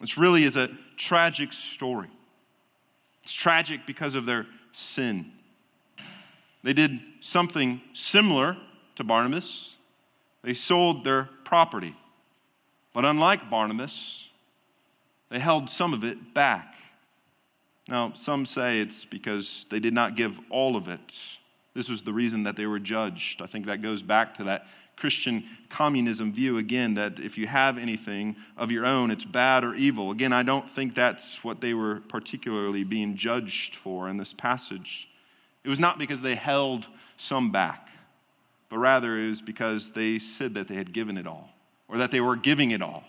This 0.00 0.16
really 0.16 0.44
is 0.44 0.56
a 0.56 0.70
tragic 0.96 1.52
story. 1.52 2.08
It's 3.22 3.32
tragic 3.32 3.86
because 3.86 4.14
of 4.14 4.26
their 4.26 4.46
sin. 4.72 5.30
They 6.62 6.72
did 6.72 6.98
something 7.20 7.80
similar 7.92 8.56
to 8.96 9.04
Barnabas. 9.04 9.73
They 10.44 10.54
sold 10.54 11.04
their 11.04 11.30
property. 11.44 11.96
But 12.92 13.04
unlike 13.04 13.50
Barnabas, 13.50 14.28
they 15.30 15.38
held 15.40 15.68
some 15.68 15.94
of 15.94 16.04
it 16.04 16.34
back. 16.34 16.74
Now, 17.88 18.12
some 18.14 18.46
say 18.46 18.80
it's 18.80 19.04
because 19.04 19.66
they 19.70 19.80
did 19.80 19.94
not 19.94 20.16
give 20.16 20.38
all 20.50 20.76
of 20.76 20.88
it. 20.88 21.14
This 21.74 21.88
was 21.88 22.02
the 22.02 22.12
reason 22.12 22.44
that 22.44 22.56
they 22.56 22.66
were 22.66 22.78
judged. 22.78 23.42
I 23.42 23.46
think 23.46 23.66
that 23.66 23.82
goes 23.82 24.02
back 24.02 24.34
to 24.36 24.44
that 24.44 24.66
Christian 24.96 25.44
communism 25.68 26.32
view 26.32 26.58
again 26.58 26.94
that 26.94 27.18
if 27.18 27.36
you 27.36 27.46
have 27.46 27.78
anything 27.78 28.36
of 28.56 28.70
your 28.70 28.86
own, 28.86 29.10
it's 29.10 29.24
bad 29.24 29.64
or 29.64 29.74
evil. 29.74 30.12
Again, 30.12 30.32
I 30.32 30.42
don't 30.42 30.70
think 30.70 30.94
that's 30.94 31.42
what 31.42 31.60
they 31.60 31.74
were 31.74 32.00
particularly 32.08 32.84
being 32.84 33.16
judged 33.16 33.74
for 33.74 34.08
in 34.08 34.18
this 34.18 34.32
passage. 34.32 35.08
It 35.64 35.68
was 35.68 35.80
not 35.80 35.98
because 35.98 36.20
they 36.20 36.36
held 36.36 36.86
some 37.16 37.50
back, 37.50 37.88
but 38.74 38.80
rather 38.80 39.16
it 39.16 39.28
was 39.28 39.40
because 39.40 39.92
they 39.92 40.18
said 40.18 40.54
that 40.54 40.66
they 40.66 40.74
had 40.74 40.92
given 40.92 41.16
it 41.16 41.28
all 41.28 41.48
or 41.86 41.98
that 41.98 42.10
they 42.10 42.20
were 42.20 42.34
giving 42.34 42.72
it 42.72 42.82
all, 42.82 43.04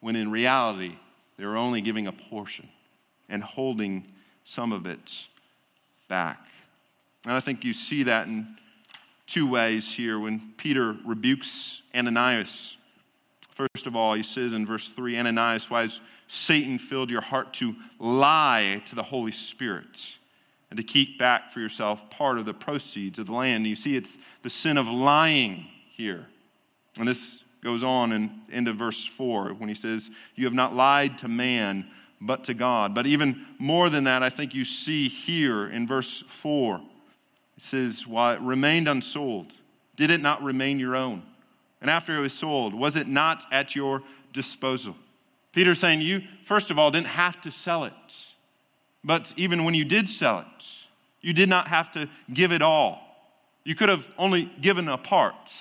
when 0.00 0.16
in 0.16 0.32
reality, 0.32 0.96
they 1.38 1.46
were 1.46 1.56
only 1.56 1.80
giving 1.80 2.08
a 2.08 2.12
portion 2.12 2.68
and 3.28 3.40
holding 3.40 4.04
some 4.42 4.72
of 4.72 4.84
it 4.84 5.28
back. 6.08 6.44
And 7.22 7.34
I 7.34 7.38
think 7.38 7.62
you 7.62 7.72
see 7.72 8.02
that 8.02 8.26
in 8.26 8.48
two 9.28 9.48
ways 9.48 9.88
here 9.88 10.18
when 10.18 10.52
Peter 10.56 10.96
rebukes 11.06 11.82
Ananias. 11.94 12.76
First 13.50 13.86
of 13.86 13.94
all, 13.94 14.14
he 14.14 14.24
says 14.24 14.54
in 14.54 14.66
verse 14.66 14.88
3 14.88 15.20
Ananias, 15.20 15.70
why 15.70 15.82
has 15.82 16.00
Satan 16.26 16.80
filled 16.80 17.10
your 17.10 17.20
heart 17.20 17.52
to 17.54 17.76
lie 18.00 18.82
to 18.86 18.96
the 18.96 19.04
Holy 19.04 19.30
Spirit 19.30 20.16
and 20.70 20.76
to 20.76 20.82
keep 20.82 21.18
back 21.18 21.52
for 21.52 21.60
yourself 21.60 22.08
part 22.10 22.38
of 22.38 22.44
the 22.44 22.54
proceeds 22.54 23.18
of 23.18 23.26
the 23.26 23.32
land? 23.32 23.56
And 23.56 23.66
you 23.66 23.76
see, 23.76 23.96
it's 23.96 24.18
the 24.42 24.50
sin 24.50 24.78
of 24.78 24.86
lying 24.86 25.66
here. 25.92 26.26
And 26.98 27.06
this 27.06 27.44
goes 27.62 27.84
on 27.84 28.12
in 28.12 28.30
end 28.50 28.68
of 28.68 28.76
verse 28.76 29.04
4 29.04 29.54
when 29.54 29.68
he 29.68 29.74
says, 29.74 30.10
You 30.34 30.44
have 30.44 30.54
not 30.54 30.74
lied 30.74 31.18
to 31.18 31.28
man, 31.28 31.88
but 32.20 32.44
to 32.44 32.54
God. 32.54 32.94
But 32.94 33.06
even 33.06 33.46
more 33.58 33.90
than 33.90 34.04
that, 34.04 34.22
I 34.22 34.30
think 34.30 34.54
you 34.54 34.64
see 34.64 35.08
here 35.08 35.68
in 35.68 35.86
verse 35.86 36.22
4. 36.28 36.80
It 37.56 37.62
says, 37.62 38.06
While 38.06 38.34
it 38.34 38.40
remained 38.40 38.88
unsold, 38.88 39.52
did 39.96 40.10
it 40.10 40.20
not 40.20 40.42
remain 40.42 40.78
your 40.78 40.96
own? 40.96 41.22
And 41.80 41.90
after 41.90 42.16
it 42.16 42.20
was 42.20 42.32
sold, 42.32 42.74
was 42.74 42.96
it 42.96 43.08
not 43.08 43.44
at 43.50 43.74
your 43.74 44.02
disposal? 44.32 44.96
Peter's 45.52 45.78
saying, 45.78 46.00
You, 46.00 46.22
first 46.44 46.70
of 46.70 46.78
all, 46.78 46.90
didn't 46.90 47.06
have 47.06 47.40
to 47.42 47.50
sell 47.50 47.84
it. 47.84 47.92
But 49.06 49.32
even 49.36 49.64
when 49.64 49.74
you 49.74 49.84
did 49.84 50.08
sell 50.08 50.40
it, 50.40 50.64
you 51.20 51.32
did 51.32 51.48
not 51.48 51.68
have 51.68 51.92
to 51.92 52.08
give 52.34 52.50
it 52.50 52.60
all. 52.60 53.00
You 53.62 53.76
could 53.76 53.88
have 53.88 54.06
only 54.18 54.50
given 54.60 54.88
a 54.88 54.98
part. 54.98 55.52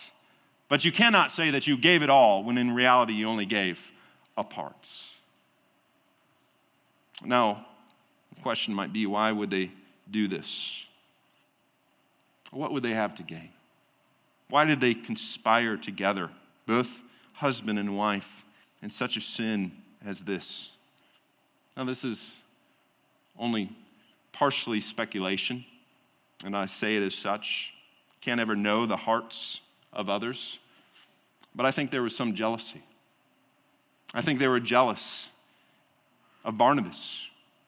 But 0.68 0.84
you 0.84 0.92
cannot 0.92 1.32
say 1.32 1.52
that 1.52 1.68
you 1.68 1.78
gave 1.78 2.02
it 2.02 2.10
all 2.10 2.44
when 2.44 2.58
in 2.58 2.74
reality 2.74 3.14
you 3.14 3.28
only 3.28 3.46
gave 3.46 3.80
a 4.36 4.44
part. 4.44 4.90
Now, 7.24 7.68
the 8.36 8.42
question 8.42 8.74
might 8.74 8.92
be 8.92 9.06
why 9.06 9.32
would 9.32 9.52
they 9.52 9.72
do 10.10 10.28
this? 10.28 10.72
What 12.50 12.74
would 12.74 12.82
they 12.82 12.94
have 12.94 13.14
to 13.16 13.24
gain? 13.24 13.50
Why 14.50 14.66
did 14.66 14.82
they 14.82 14.96
conspire 14.96 15.78
together, 15.78 16.32
both 16.66 16.90
husband 17.34 17.78
and 17.78 17.96
wife, 17.96 18.44
in 18.82 18.90
such 18.90 19.18
a 19.18 19.22
sin 19.22 19.72
as 20.04 20.24
this? 20.24 20.72
Now, 21.78 21.84
this 21.84 22.04
is 22.04 22.42
only 23.38 23.70
partially 24.32 24.82
speculation, 24.82 25.66
and 26.44 26.56
I 26.56 26.66
say 26.66 26.98
it 26.98 27.04
as 27.04 27.16
such. 27.16 27.74
Can't 28.22 28.42
ever 28.42 28.56
know 28.56 28.86
the 28.86 28.98
hearts 28.98 29.62
of 29.94 30.10
others. 30.10 30.60
But 31.56 31.66
I 31.66 31.72
think 31.72 31.92
there 31.92 32.04
was 32.04 32.16
some 32.16 32.36
jealousy. 32.36 32.82
I 34.14 34.22
think 34.22 34.40
they 34.40 34.48
were 34.48 34.60
jealous 34.60 35.26
of 36.44 36.58
Barnabas. 36.58 37.18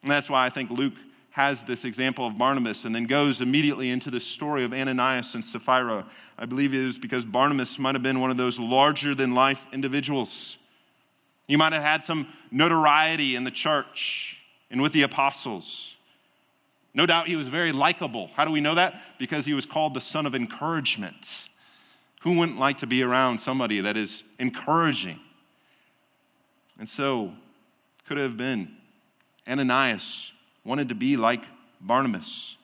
And 0.02 0.10
that's 0.10 0.28
why 0.30 0.44
I 0.46 0.50
think 0.50 0.70
Luke 0.70 0.94
has 1.30 1.64
this 1.64 1.84
example 1.84 2.26
of 2.26 2.36
Barnabas 2.36 2.84
and 2.84 2.94
then 2.94 3.04
goes 3.04 3.40
immediately 3.40 3.90
into 3.90 4.10
the 4.10 4.20
story 4.20 4.64
of 4.64 4.72
Ananias 4.72 5.34
and 5.34 5.44
Sapphira. 5.44 6.04
I 6.36 6.46
believe 6.46 6.74
it 6.74 6.80
is 6.80 6.98
because 6.98 7.24
Barnabas 7.24 7.78
might 7.78 7.94
have 7.94 8.02
been 8.02 8.20
one 8.20 8.30
of 8.30 8.36
those 8.36 8.58
larger 8.58 9.14
than 9.14 9.34
life 9.34 9.66
individuals. 9.72 10.56
He 11.46 11.56
might 11.56 11.72
have 11.72 11.82
had 11.82 12.02
some 12.02 12.28
notoriety 12.50 13.36
in 13.36 13.44
the 13.44 13.50
church 13.50 14.37
and 14.70 14.82
with 14.82 14.92
the 14.92 15.02
apostles. 15.02 15.94
No 16.94 17.06
doubt 17.06 17.28
he 17.28 17.36
was 17.36 17.48
very 17.48 17.72
likable. 17.72 18.30
How 18.34 18.44
do 18.44 18.50
we 18.50 18.60
know 18.60 18.74
that? 18.74 19.00
Because 19.18 19.46
he 19.46 19.54
was 19.54 19.66
called 19.66 19.94
the 19.94 20.00
son 20.00 20.26
of 20.26 20.34
encouragement. 20.34 21.44
Who 22.22 22.36
wouldn't 22.36 22.58
like 22.58 22.78
to 22.78 22.86
be 22.86 23.02
around 23.02 23.38
somebody 23.38 23.80
that 23.80 23.96
is 23.96 24.24
encouraging? 24.38 25.20
And 26.78 26.88
so, 26.88 27.32
could 28.06 28.16
have 28.16 28.36
been 28.36 28.74
Ananias 29.46 30.32
wanted 30.64 30.88
to 30.88 30.94
be 30.94 31.16
like 31.16 31.42
Barnabas, 31.80 32.56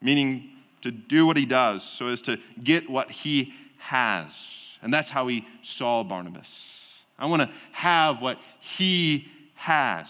meaning 0.00 0.50
to 0.82 0.90
do 0.90 1.26
what 1.26 1.36
he 1.36 1.46
does 1.46 1.82
so 1.82 2.08
as 2.08 2.20
to 2.22 2.38
get 2.62 2.88
what 2.88 3.10
he 3.10 3.52
has. 3.78 4.32
And 4.82 4.92
that's 4.92 5.10
how 5.10 5.28
he 5.28 5.46
saw 5.62 6.02
Barnabas. 6.04 6.70
I 7.18 7.26
want 7.26 7.42
to 7.42 7.50
have 7.72 8.20
what 8.20 8.38
he 8.60 9.28
has. 9.54 10.08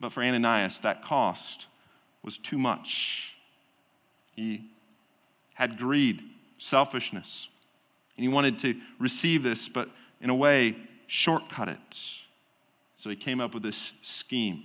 But 0.00 0.12
for 0.12 0.22
Ananias, 0.22 0.80
that 0.80 1.04
cost 1.04 1.66
was 2.22 2.38
too 2.38 2.58
much. 2.58 3.34
He 4.34 4.70
had 5.54 5.78
greed, 5.78 6.22
selfishness, 6.58 7.48
and 8.16 8.24
he 8.24 8.28
wanted 8.28 8.58
to 8.60 8.74
receive 8.98 9.42
this, 9.42 9.68
but 9.68 9.88
in 10.20 10.30
a 10.30 10.34
way, 10.34 10.76
shortcut 11.06 11.68
it. 11.68 11.98
So 12.96 13.10
he 13.10 13.16
came 13.16 13.40
up 13.40 13.54
with 13.54 13.62
this 13.62 13.92
scheme. 14.02 14.64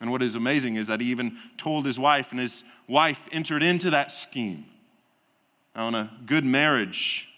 And 0.00 0.10
what 0.10 0.22
is 0.22 0.34
amazing 0.34 0.76
is 0.76 0.86
that 0.86 1.00
he 1.00 1.08
even 1.08 1.36
told 1.58 1.84
his 1.84 1.98
wife, 1.98 2.30
and 2.30 2.40
his 2.40 2.64
wife 2.88 3.20
entered 3.32 3.62
into 3.62 3.90
that 3.90 4.12
scheme. 4.12 4.64
Now, 5.74 5.88
in 5.88 5.94
a 5.94 6.10
good 6.26 6.44
marriage, 6.44 7.28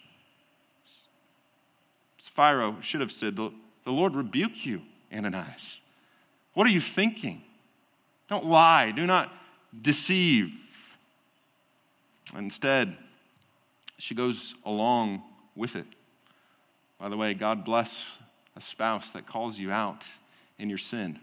Sapphira 2.19 2.77
should 2.81 3.01
have 3.01 3.13
said, 3.13 3.37
The 3.37 3.53
Lord 3.87 4.15
rebuke 4.15 4.65
you, 4.65 4.83
Ananias. 5.13 5.81
What 6.55 6.67
are 6.67 6.71
you 6.71 6.81
thinking? 6.81 7.43
Don't 8.29 8.47
lie. 8.47 8.91
Do 8.91 9.07
not 9.07 9.33
deceive. 9.81 10.53
Instead, 12.37 12.97
she 13.99 14.15
goes 14.15 14.55
along 14.65 15.23
with 15.55 15.77
it. 15.77 15.87
By 16.99 17.09
the 17.09 17.17
way, 17.17 17.35
God 17.35 17.65
bless 17.65 17.93
a 18.57 18.61
spouse 18.61 19.11
that 19.13 19.27
calls 19.27 19.59
you 19.59 19.71
out 19.71 20.05
in 20.59 20.69
your 20.69 20.79
sin, 20.79 21.19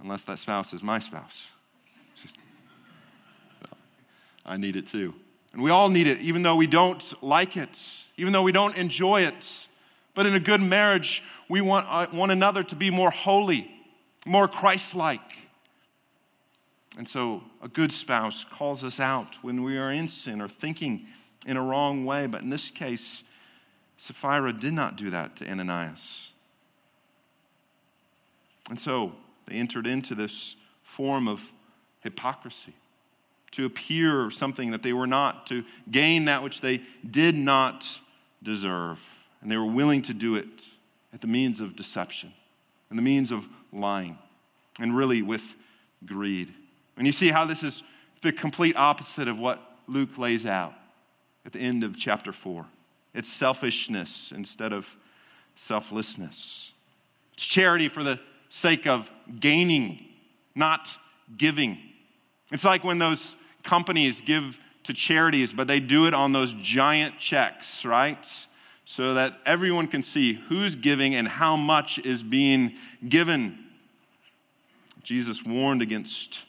unless 0.00 0.24
that 0.24 0.38
spouse 0.38 0.72
is 0.72 0.82
my 0.82 0.98
spouse. 0.98 1.48
I 4.44 4.56
need 4.56 4.76
it 4.76 4.86
too. 4.86 5.14
And 5.52 5.62
we 5.62 5.70
all 5.70 5.88
need 5.88 6.06
it, 6.06 6.18
even 6.18 6.42
though 6.42 6.56
we 6.56 6.66
don't 6.66 7.22
like 7.22 7.56
it, 7.56 7.78
even 8.16 8.32
though 8.32 8.42
we 8.42 8.52
don't 8.52 8.76
enjoy 8.76 9.22
it. 9.22 9.68
But 10.14 10.26
in 10.26 10.34
a 10.34 10.40
good 10.40 10.60
marriage, 10.60 11.22
we 11.48 11.60
want 11.60 11.86
uh, 11.88 12.06
one 12.10 12.30
another 12.30 12.62
to 12.64 12.76
be 12.76 12.90
more 12.90 13.10
holy, 13.10 13.70
more 14.26 14.48
Christ 14.48 14.94
like. 14.94 15.20
And 16.98 17.08
so 17.08 17.42
a 17.62 17.68
good 17.68 17.92
spouse 17.92 18.44
calls 18.44 18.84
us 18.84 19.00
out 19.00 19.36
when 19.42 19.62
we 19.62 19.78
are 19.78 19.92
in 19.92 20.08
sin 20.08 20.40
or 20.40 20.48
thinking 20.48 21.06
in 21.46 21.56
a 21.56 21.62
wrong 21.62 22.04
way. 22.04 22.26
But 22.26 22.42
in 22.42 22.50
this 22.50 22.70
case, 22.70 23.24
Sapphira 23.96 24.52
did 24.52 24.72
not 24.72 24.96
do 24.96 25.10
that 25.10 25.36
to 25.36 25.48
Ananias. 25.48 26.28
And 28.68 28.78
so 28.78 29.12
they 29.46 29.54
entered 29.54 29.86
into 29.86 30.14
this 30.14 30.56
form 30.82 31.28
of 31.28 31.40
hypocrisy 32.00 32.74
to 33.52 33.66
appear 33.66 34.30
something 34.30 34.70
that 34.70 34.82
they 34.82 34.92
were 34.92 35.06
not, 35.06 35.46
to 35.48 35.64
gain 35.90 36.26
that 36.26 36.42
which 36.42 36.60
they 36.60 36.82
did 37.10 37.34
not 37.34 37.86
deserve. 38.42 39.00
And 39.40 39.50
they 39.50 39.56
were 39.56 39.66
willing 39.66 40.02
to 40.02 40.14
do 40.14 40.36
it 40.36 40.64
at 41.12 41.20
the 41.20 41.26
means 41.26 41.60
of 41.60 41.74
deception 41.74 42.32
and 42.90 42.98
the 42.98 43.02
means 43.02 43.32
of 43.32 43.48
lying, 43.72 44.18
and 44.78 44.96
really 44.96 45.22
with 45.22 45.56
greed. 46.06 46.52
And 46.96 47.06
you 47.06 47.12
see 47.12 47.28
how 47.28 47.44
this 47.44 47.62
is 47.62 47.82
the 48.22 48.32
complete 48.32 48.76
opposite 48.76 49.28
of 49.28 49.38
what 49.38 49.60
Luke 49.86 50.18
lays 50.18 50.46
out 50.46 50.74
at 51.46 51.52
the 51.52 51.60
end 51.60 51.84
of 51.84 51.96
chapter 51.96 52.32
4. 52.32 52.66
It's 53.14 53.28
selfishness 53.28 54.32
instead 54.34 54.72
of 54.72 54.86
selflessness. 55.56 56.72
It's 57.34 57.44
charity 57.44 57.88
for 57.88 58.02
the 58.02 58.20
sake 58.48 58.86
of 58.86 59.10
gaining, 59.38 60.06
not 60.54 60.96
giving. 61.36 61.78
It's 62.52 62.64
like 62.64 62.84
when 62.84 62.98
those 62.98 63.36
companies 63.62 64.20
give 64.20 64.58
to 64.84 64.94
charities, 64.94 65.52
but 65.52 65.66
they 65.66 65.80
do 65.80 66.06
it 66.06 66.14
on 66.14 66.32
those 66.32 66.54
giant 66.62 67.18
checks, 67.18 67.84
right? 67.84 68.26
So 68.90 69.14
that 69.14 69.38
everyone 69.46 69.86
can 69.86 70.02
see 70.02 70.32
who's 70.32 70.74
giving 70.74 71.14
and 71.14 71.28
how 71.28 71.56
much 71.56 72.00
is 72.00 72.24
being 72.24 72.74
given. 73.08 73.56
Jesus 75.04 75.44
warned 75.44 75.80
against 75.80 76.40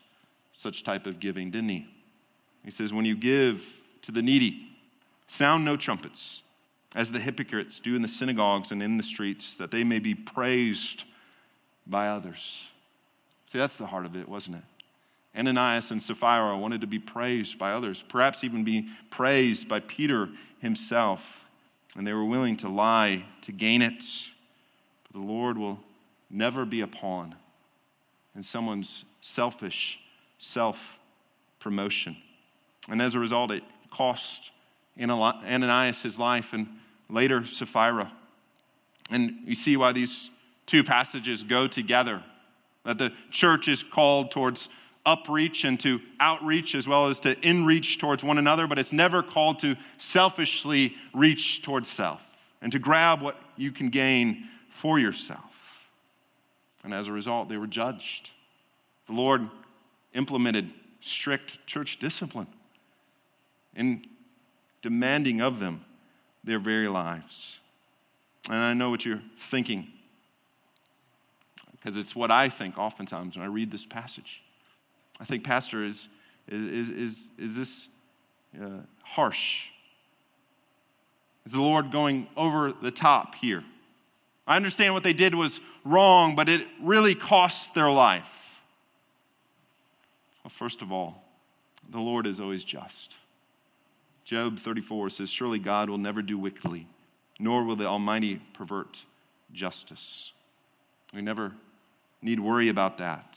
such 0.52 0.84
type 0.84 1.06
of 1.06 1.20
giving, 1.20 1.52
didn't 1.52 1.70
he? 1.70 1.88
He 2.66 2.72
says, 2.72 2.92
When 2.92 3.06
you 3.06 3.16
give 3.16 3.64
to 4.02 4.12
the 4.12 4.24
needy, 4.24 4.70
sound 5.28 5.64
no 5.64 5.78
trumpets, 5.78 6.42
as 6.96 7.12
the 7.12 7.20
hypocrites 7.20 7.80
do 7.80 7.96
in 7.96 8.02
the 8.02 8.08
synagogues 8.08 8.72
and 8.72 8.82
in 8.82 8.98
the 8.98 9.04
streets, 9.04 9.56
that 9.58 9.70
they 9.70 9.84
may 9.84 10.00
be 10.00 10.16
praised 10.16 11.04
by 11.86 12.08
others. 12.08 12.64
See, 13.46 13.60
that's 13.60 13.76
the 13.76 13.86
heart 13.86 14.08
of 14.08 14.16
it, 14.16 14.28
wasn't 14.28 14.58
it? 14.58 14.64
Ananias 15.38 15.92
and 15.92 16.02
Sapphira 16.02 16.58
wanted 16.58 16.82
to 16.82 16.88
be 16.88 16.98
praised 16.98 17.60
by 17.60 17.74
others, 17.74 18.04
perhaps 18.10 18.44
even 18.44 18.64
be 18.64 18.88
praised 19.12 19.68
by 19.68 19.80
Peter 19.82 20.28
himself, 20.58 21.46
and 21.96 22.06
they 22.06 22.14
were 22.14 22.26
willing 22.26 22.58
to 22.58 22.70
lie 22.70 23.24
to 23.42 23.52
gain 23.52 23.82
it. 23.82 24.04
But 25.04 25.20
the 25.20 25.26
Lord 25.26 25.58
will 25.58 25.80
never 26.30 26.66
be 26.66 26.82
a 26.82 26.88
pawn 26.88 27.36
in 28.36 28.44
someone's 28.44 29.06
selfish 29.20 30.00
self 30.38 30.98
promotion. 31.60 32.18
And 32.90 33.02
as 33.02 33.16
a 33.16 33.20
result, 33.20 33.52
it 33.52 33.64
cost 33.90 34.52
Ananias 35.00 36.02
his 36.02 36.18
life 36.18 36.54
and 36.54 36.68
later 37.10 37.46
Sapphira. 37.46 38.12
And 39.10 39.40
you 39.46 39.56
see 39.56 39.78
why 39.78 39.92
these 39.92 40.30
two 40.66 40.84
passages 40.84 41.44
go 41.44 41.68
together 41.68 42.24
that 42.84 42.98
the 42.98 43.12
church 43.30 43.68
is 43.68 43.84
called 43.84 44.32
towards 44.32 44.70
upreach 45.06 45.64
and 45.68 45.80
to 45.80 46.00
outreach 46.20 46.76
as 46.76 46.88
well 46.88 47.08
as 47.08 47.20
to 47.22 47.36
inreach 47.38 48.00
towards 48.00 48.24
one 48.24 48.38
another, 48.38 48.68
but 48.68 48.78
it's 48.78 48.94
never 48.94 49.24
called 49.24 49.60
to 49.60 49.76
selfishly 49.98 50.96
reach 51.14 51.62
towards 51.62 51.90
self 51.90 52.22
and 52.62 52.72
to 52.72 52.80
grab 52.80 53.22
what 53.22 53.36
you 53.58 53.72
can 53.72 53.90
gain 53.90 54.48
for 54.70 55.00
yourself. 55.00 55.40
And 56.84 56.94
as 56.94 57.08
a 57.08 57.12
result, 57.12 57.50
they 57.50 57.58
were 57.58 57.68
judged. 57.68 58.32
The 59.08 59.14
Lord 59.14 59.50
implemented 60.14 60.70
strict 61.02 61.66
church 61.66 61.98
discipline 61.98 62.48
in 63.76 64.06
demanding 64.82 65.42
of 65.42 65.60
them 65.60 65.84
their 66.44 66.60
very 66.60 66.88
lives. 66.88 67.58
And 68.50 68.58
I 68.58 68.74
know 68.74 68.90
what 68.90 69.06
you're 69.06 69.22
thinking, 69.38 69.88
because 71.72 71.98
it's 71.98 72.16
what 72.16 72.32
I 72.32 72.50
think 72.50 72.78
oftentimes 72.78 73.38
when 73.38 73.46
I 73.46 73.50
read 73.50 73.72
this 73.72 73.86
passage. 73.86 74.44
I 75.22 75.24
think, 75.24 75.44
Pastor, 75.44 75.86
is, 75.86 76.08
is, 76.48 76.90
is, 76.90 77.30
is 77.38 77.56
this 77.56 77.90
uh, 78.60 78.80
harsh? 79.04 79.68
Is 81.46 81.52
the 81.52 81.62
Lord 81.62 81.92
going 81.92 82.28
over 82.36 82.74
the 82.74 82.90
top 82.90 83.36
here? 83.36 83.64
I 84.48 84.56
understand 84.56 84.96
what 84.96 85.04
they 85.04 85.14
did 85.14 85.36
was 85.36 85.60
wrong, 85.86 86.36
but 86.36 86.50
it 86.50 86.66
really 86.82 87.14
cost 87.14 87.76
their 87.76 87.92
life. 87.92 88.60
Well, 90.44 90.50
first 90.50 90.82
of 90.82 90.92
all, 90.92 91.24
the 91.92 92.00
Lord 92.00 92.26
is 92.26 92.40
always 92.40 92.64
just. 92.64 93.16
Job 94.26 94.58
34 94.58 95.12
says, 95.12 95.30
Surely 95.30 95.60
God 95.60 95.88
will 95.88 96.00
never 96.00 96.24
do 96.24 96.40
wickedly, 96.40 96.88
nor 97.40 97.64
will 97.64 97.76
the 97.76 97.86
Almighty 97.86 98.42
pervert 98.54 99.04
justice. 99.54 100.32
We 101.14 101.22
never 101.22 101.54
need 102.24 102.40
worry 102.40 102.70
about 102.70 102.98
that. 102.98 103.36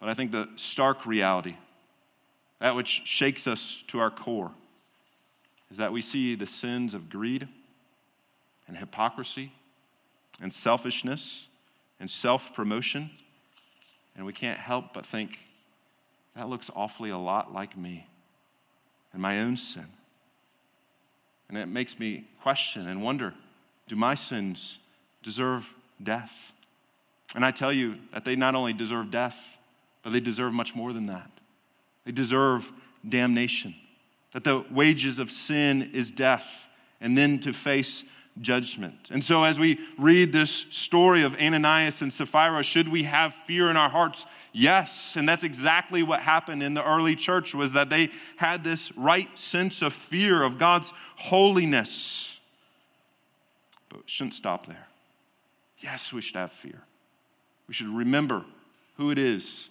But 0.00 0.08
I 0.08 0.14
think 0.14 0.32
the 0.32 0.48
stark 0.56 1.04
reality, 1.04 1.56
that 2.58 2.74
which 2.74 3.02
shakes 3.04 3.46
us 3.46 3.84
to 3.88 4.00
our 4.00 4.10
core, 4.10 4.50
is 5.70 5.76
that 5.76 5.92
we 5.92 6.02
see 6.02 6.34
the 6.34 6.46
sins 6.46 6.94
of 6.94 7.10
greed 7.10 7.46
and 8.66 8.76
hypocrisy 8.76 9.52
and 10.40 10.52
selfishness 10.52 11.44
and 12.00 12.10
self 12.10 12.54
promotion, 12.54 13.10
and 14.16 14.24
we 14.24 14.32
can't 14.32 14.58
help 14.58 14.94
but 14.94 15.04
think, 15.04 15.38
that 16.34 16.48
looks 16.48 16.70
awfully 16.74 17.10
a 17.10 17.18
lot 17.18 17.52
like 17.52 17.76
me 17.76 18.06
and 19.12 19.20
my 19.20 19.40
own 19.40 19.56
sin. 19.56 19.86
And 21.48 21.58
it 21.58 21.66
makes 21.66 21.98
me 21.98 22.24
question 22.42 22.88
and 22.88 23.02
wonder 23.02 23.34
do 23.88 23.96
my 23.96 24.14
sins 24.14 24.78
deserve 25.22 25.68
death? 26.02 26.52
And 27.34 27.44
I 27.44 27.50
tell 27.50 27.72
you 27.72 27.96
that 28.12 28.24
they 28.24 28.36
not 28.36 28.54
only 28.54 28.72
deserve 28.72 29.10
death, 29.10 29.58
but 30.02 30.12
they 30.12 30.20
deserve 30.20 30.52
much 30.52 30.74
more 30.74 30.92
than 30.92 31.06
that. 31.06 31.30
They 32.04 32.12
deserve 32.12 32.70
damnation. 33.08 33.74
That 34.32 34.44
the 34.44 34.64
wages 34.70 35.18
of 35.18 35.30
sin 35.30 35.90
is 35.92 36.10
death, 36.10 36.66
and 37.00 37.16
then 37.16 37.40
to 37.40 37.52
face 37.52 38.04
judgment. 38.40 39.10
And 39.10 39.22
so, 39.22 39.44
as 39.44 39.58
we 39.58 39.78
read 39.98 40.32
this 40.32 40.50
story 40.70 41.22
of 41.22 41.36
Ananias 41.40 42.02
and 42.02 42.12
Sapphira, 42.12 42.62
should 42.62 42.88
we 42.88 43.02
have 43.02 43.34
fear 43.34 43.70
in 43.70 43.76
our 43.76 43.90
hearts? 43.90 44.26
Yes, 44.52 45.16
and 45.16 45.28
that's 45.28 45.44
exactly 45.44 46.02
what 46.02 46.20
happened 46.20 46.62
in 46.62 46.74
the 46.74 46.84
early 46.84 47.16
church 47.16 47.54
was 47.54 47.72
that 47.72 47.90
they 47.90 48.10
had 48.36 48.62
this 48.62 48.96
right 48.96 49.28
sense 49.38 49.82
of 49.82 49.92
fear 49.92 50.42
of 50.42 50.58
God's 50.58 50.92
holiness. 51.16 52.38
But 53.88 54.00
it 54.00 54.10
shouldn't 54.10 54.34
stop 54.34 54.66
there. 54.66 54.86
Yes, 55.78 56.12
we 56.12 56.20
should 56.20 56.36
have 56.36 56.52
fear. 56.52 56.80
We 57.66 57.74
should 57.74 57.88
remember 57.88 58.44
who 58.96 59.10
it 59.10 59.18
is 59.18 59.68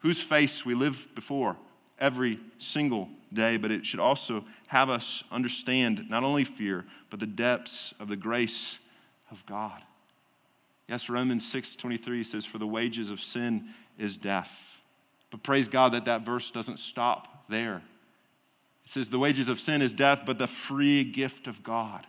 whose 0.00 0.20
face 0.20 0.64
we 0.64 0.74
live 0.74 1.08
before 1.14 1.56
every 1.98 2.40
single 2.58 3.08
day, 3.32 3.56
but 3.56 3.70
it 3.70 3.86
should 3.86 4.00
also 4.00 4.44
have 4.66 4.90
us 4.90 5.22
understand 5.30 6.08
not 6.08 6.24
only 6.24 6.44
fear, 6.44 6.84
but 7.10 7.20
the 7.20 7.26
depths 7.26 7.94
of 8.00 8.08
the 8.08 8.16
grace 8.16 8.78
of 9.30 9.44
God. 9.46 9.82
Yes, 10.88 11.08
Romans 11.08 11.44
6:23 11.44 12.24
says 12.24 12.44
for 12.44 12.58
the 12.58 12.66
wages 12.66 13.10
of 13.10 13.22
sin 13.22 13.72
is 13.96 14.16
death. 14.16 14.80
But 15.30 15.42
praise 15.44 15.68
God 15.68 15.92
that 15.92 16.06
that 16.06 16.22
verse 16.22 16.50
doesn't 16.50 16.78
stop 16.78 17.44
there. 17.48 17.82
It 18.84 18.90
says 18.90 19.08
the 19.08 19.18
wages 19.18 19.48
of 19.48 19.60
sin 19.60 19.82
is 19.82 19.92
death, 19.92 20.22
but 20.26 20.38
the 20.38 20.48
free 20.48 21.04
gift 21.04 21.46
of 21.46 21.62
God 21.62 22.06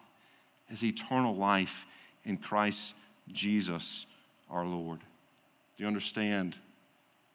is 0.70 0.84
eternal 0.84 1.36
life 1.36 1.86
in 2.24 2.38
Christ 2.38 2.96
Jesus 3.32 4.08
our 4.50 4.66
Lord. 4.66 5.00
Do 5.76 5.84
you 5.84 5.88
understand 5.88 6.58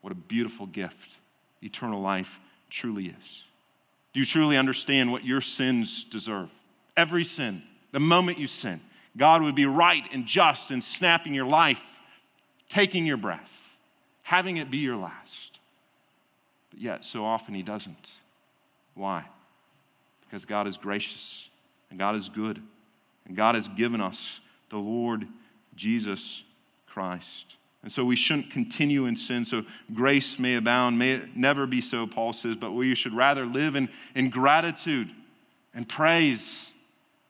what 0.06 0.12
a 0.12 0.14
beautiful 0.14 0.66
gift 0.66 1.18
eternal 1.64 2.00
life 2.00 2.38
truly 2.70 3.06
is. 3.06 3.42
Do 4.12 4.20
you 4.20 4.24
truly 4.24 4.56
understand 4.56 5.10
what 5.10 5.24
your 5.24 5.40
sins 5.40 6.04
deserve? 6.04 6.48
Every 6.96 7.24
sin, 7.24 7.60
the 7.90 7.98
moment 7.98 8.38
you 8.38 8.46
sin, 8.46 8.80
God 9.16 9.42
would 9.42 9.56
be 9.56 9.66
right 9.66 10.04
and 10.12 10.24
just 10.24 10.70
in 10.70 10.80
snapping 10.80 11.34
your 11.34 11.48
life 11.48 11.82
taking 12.68 13.04
your 13.04 13.16
breath, 13.16 13.52
having 14.22 14.58
it 14.58 14.70
be 14.70 14.78
your 14.78 14.96
last. 14.96 15.58
But 16.70 16.80
yet, 16.80 17.04
so 17.04 17.24
often 17.24 17.52
He 17.52 17.64
doesn't. 17.64 18.12
Why? 18.94 19.24
Because 20.20 20.44
God 20.44 20.68
is 20.68 20.76
gracious 20.76 21.48
and 21.90 21.98
God 21.98 22.14
is 22.14 22.28
good, 22.28 22.62
and 23.26 23.36
God 23.36 23.56
has 23.56 23.66
given 23.66 24.00
us 24.00 24.38
the 24.70 24.78
Lord 24.78 25.26
Jesus 25.74 26.44
Christ. 26.86 27.56
And 27.86 27.92
so 27.92 28.04
we 28.04 28.16
shouldn't 28.16 28.50
continue 28.50 29.06
in 29.06 29.14
sin 29.14 29.44
so 29.44 29.62
grace 29.94 30.40
may 30.40 30.56
abound. 30.56 30.98
May 30.98 31.12
it 31.12 31.36
never 31.36 31.68
be 31.68 31.80
so, 31.80 32.04
Paul 32.04 32.32
says, 32.32 32.56
but 32.56 32.72
we 32.72 32.96
should 32.96 33.14
rather 33.14 33.46
live 33.46 33.76
in, 33.76 33.88
in 34.16 34.28
gratitude 34.28 35.08
and 35.72 35.88
praise 35.88 36.72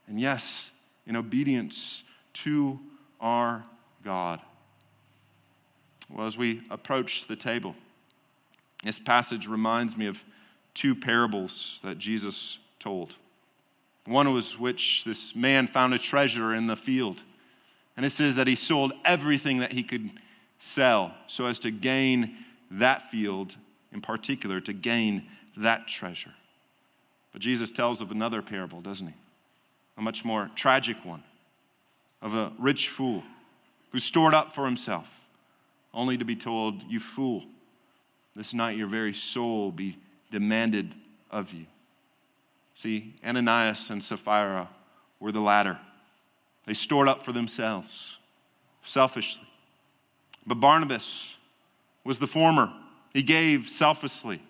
and, 0.06 0.18
yes, 0.18 0.70
in 1.06 1.14
obedience 1.14 2.04
to 2.32 2.80
our 3.20 3.66
God. 4.02 4.40
Well, 6.08 6.26
as 6.26 6.38
we 6.38 6.62
approach 6.70 7.26
the 7.28 7.36
table, 7.36 7.74
this 8.82 8.98
passage 8.98 9.46
reminds 9.46 9.94
me 9.94 10.06
of 10.06 10.24
two 10.72 10.94
parables 10.94 11.80
that 11.84 11.98
Jesus 11.98 12.56
told. 12.80 13.14
One 14.06 14.32
was 14.32 14.58
which 14.58 15.04
this 15.04 15.36
man 15.36 15.66
found 15.66 15.92
a 15.92 15.98
treasure 15.98 16.54
in 16.54 16.66
the 16.66 16.76
field. 16.76 17.20
And 17.94 18.06
it 18.06 18.10
says 18.10 18.36
that 18.36 18.46
he 18.46 18.56
sold 18.56 18.94
everything 19.04 19.58
that 19.58 19.72
he 19.72 19.82
could 19.82 20.10
sell 20.58 21.14
so 21.26 21.46
as 21.46 21.58
to 21.60 21.70
gain 21.70 22.36
that 22.70 23.10
field 23.10 23.56
in 23.92 24.00
particular, 24.00 24.60
to 24.60 24.72
gain 24.72 25.26
that 25.56 25.88
treasure. 25.88 26.34
But 27.32 27.40
Jesus 27.40 27.70
tells 27.70 28.00
of 28.00 28.10
another 28.10 28.42
parable, 28.42 28.80
doesn't 28.80 29.06
he? 29.06 29.14
A 29.96 30.02
much 30.02 30.24
more 30.24 30.50
tragic 30.54 31.04
one 31.04 31.22
of 32.22 32.34
a 32.34 32.52
rich 32.58 32.88
fool 32.88 33.22
who 33.92 33.98
stored 33.98 34.34
up 34.34 34.54
for 34.54 34.64
himself, 34.64 35.08
only 35.94 36.18
to 36.18 36.24
be 36.24 36.36
told, 36.36 36.82
You 36.88 37.00
fool, 37.00 37.44
this 38.34 38.52
night 38.52 38.76
your 38.76 38.88
very 38.88 39.14
soul 39.14 39.70
be 39.70 39.96
demanded 40.30 40.94
of 41.30 41.52
you. 41.52 41.66
See, 42.74 43.14
Ananias 43.24 43.90
and 43.90 44.02
Sapphira 44.02 44.68
were 45.20 45.32
the 45.32 45.40
latter. 45.40 45.78
They 46.66 46.74
stored 46.74 47.08
up 47.08 47.24
for 47.24 47.32
themselves 47.32 48.16
selfishly. 48.84 49.45
But 50.46 50.60
Barnabas 50.60 51.32
was 52.04 52.18
the 52.18 52.26
former. 52.26 52.72
He 53.12 53.22
gave 53.22 53.68
selflessly. 53.68 54.40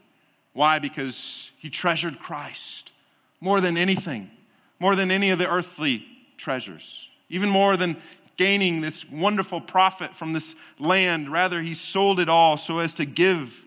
Why? 0.52 0.78
Because 0.78 1.50
he 1.58 1.70
treasured 1.70 2.18
Christ 2.18 2.92
more 3.40 3.60
than 3.60 3.76
anything, 3.76 4.30
more 4.78 4.96
than 4.96 5.10
any 5.10 5.30
of 5.30 5.38
the 5.38 5.48
earthly 5.48 6.04
treasures, 6.36 7.08
even 7.28 7.48
more 7.48 7.76
than 7.76 7.96
gaining 8.36 8.80
this 8.80 9.08
wonderful 9.08 9.60
profit 9.60 10.14
from 10.14 10.32
this 10.32 10.54
land. 10.78 11.30
Rather, 11.30 11.62
he 11.62 11.74
sold 11.74 12.20
it 12.20 12.28
all 12.28 12.56
so 12.56 12.78
as 12.78 12.94
to 12.94 13.04
give 13.04 13.64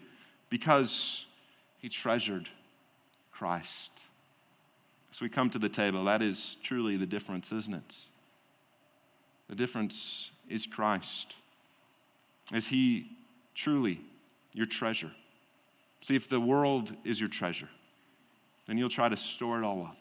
because 0.49 1.25
he 1.79 1.89
treasured 1.89 2.49
Christ. 3.31 3.91
As 5.11 5.21
we 5.21 5.29
come 5.29 5.49
to 5.51 5.59
the 5.59 5.69
table, 5.69 6.05
that 6.05 6.21
is 6.21 6.57
truly 6.63 6.97
the 6.97 7.05
difference, 7.05 7.51
isn't 7.51 7.73
it? 7.73 7.95
The 9.49 9.55
difference 9.55 10.29
is 10.47 10.65
Christ. 10.65 11.35
Is 12.53 12.67
He 12.67 13.09
truly 13.55 14.01
your 14.53 14.65
treasure? 14.65 15.11
See, 16.01 16.15
if 16.15 16.29
the 16.29 16.39
world 16.39 16.93
is 17.03 17.19
your 17.19 17.29
treasure, 17.29 17.69
then 18.67 18.77
you'll 18.77 18.89
try 18.89 19.09
to 19.09 19.17
store 19.17 19.59
it 19.59 19.65
all 19.65 19.83
up. 19.83 19.97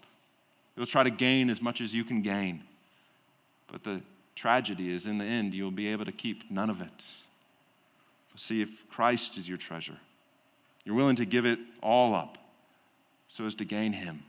You'll 0.76 0.86
try 0.86 1.02
to 1.02 1.10
gain 1.10 1.50
as 1.50 1.60
much 1.60 1.80
as 1.80 1.92
you 1.94 2.04
can 2.04 2.22
gain. 2.22 2.62
But 3.70 3.82
the 3.82 4.00
tragedy 4.36 4.92
is, 4.92 5.06
in 5.06 5.18
the 5.18 5.24
end, 5.24 5.54
you'll 5.54 5.70
be 5.70 5.88
able 5.88 6.04
to 6.04 6.12
keep 6.12 6.50
none 6.50 6.70
of 6.70 6.80
it. 6.80 7.04
See, 8.36 8.62
if 8.62 8.88
Christ 8.88 9.36
is 9.36 9.48
your 9.48 9.58
treasure, 9.58 9.98
you're 10.84 10.94
willing 10.94 11.16
to 11.16 11.24
give 11.24 11.44
it 11.44 11.58
all 11.82 12.14
up 12.14 12.38
so 13.26 13.44
as 13.44 13.54
to 13.56 13.64
gain 13.64 13.92
Him. 13.92 14.22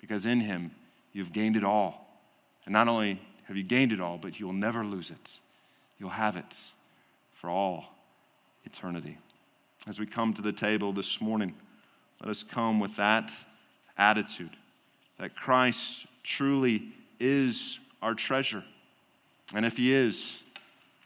Because 0.00 0.24
in 0.24 0.38
Him, 0.40 0.70
you've 1.12 1.32
gained 1.32 1.56
it 1.56 1.64
all. 1.64 2.06
And 2.64 2.72
not 2.72 2.86
only 2.86 3.20
have 3.44 3.56
you 3.56 3.64
gained 3.64 3.90
it 3.90 4.00
all, 4.00 4.16
but 4.16 4.38
you'll 4.38 4.52
never 4.52 4.84
lose 4.84 5.10
it. 5.10 5.38
You'll 5.98 6.10
have 6.10 6.36
it 6.36 6.54
for 7.40 7.48
all 7.48 7.86
eternity. 8.64 9.16
As 9.86 9.98
we 9.98 10.04
come 10.04 10.34
to 10.34 10.42
the 10.42 10.52
table 10.52 10.92
this 10.92 11.20
morning, 11.20 11.54
let 12.20 12.28
us 12.28 12.42
come 12.42 12.80
with 12.80 12.96
that 12.96 13.30
attitude 13.96 14.50
that 15.18 15.34
Christ 15.34 16.06
truly 16.22 16.92
is 17.18 17.78
our 18.02 18.14
treasure. 18.14 18.62
And 19.54 19.64
if 19.64 19.78
He 19.78 19.92
is, 19.92 20.42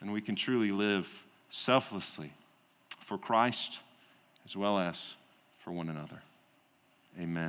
then 0.00 0.10
we 0.10 0.20
can 0.20 0.34
truly 0.34 0.72
live 0.72 1.08
selflessly 1.50 2.32
for 3.00 3.16
Christ 3.16 3.78
as 4.44 4.56
well 4.56 4.78
as 4.78 5.14
for 5.60 5.70
one 5.70 5.88
another. 5.88 6.20
Amen. 7.20 7.42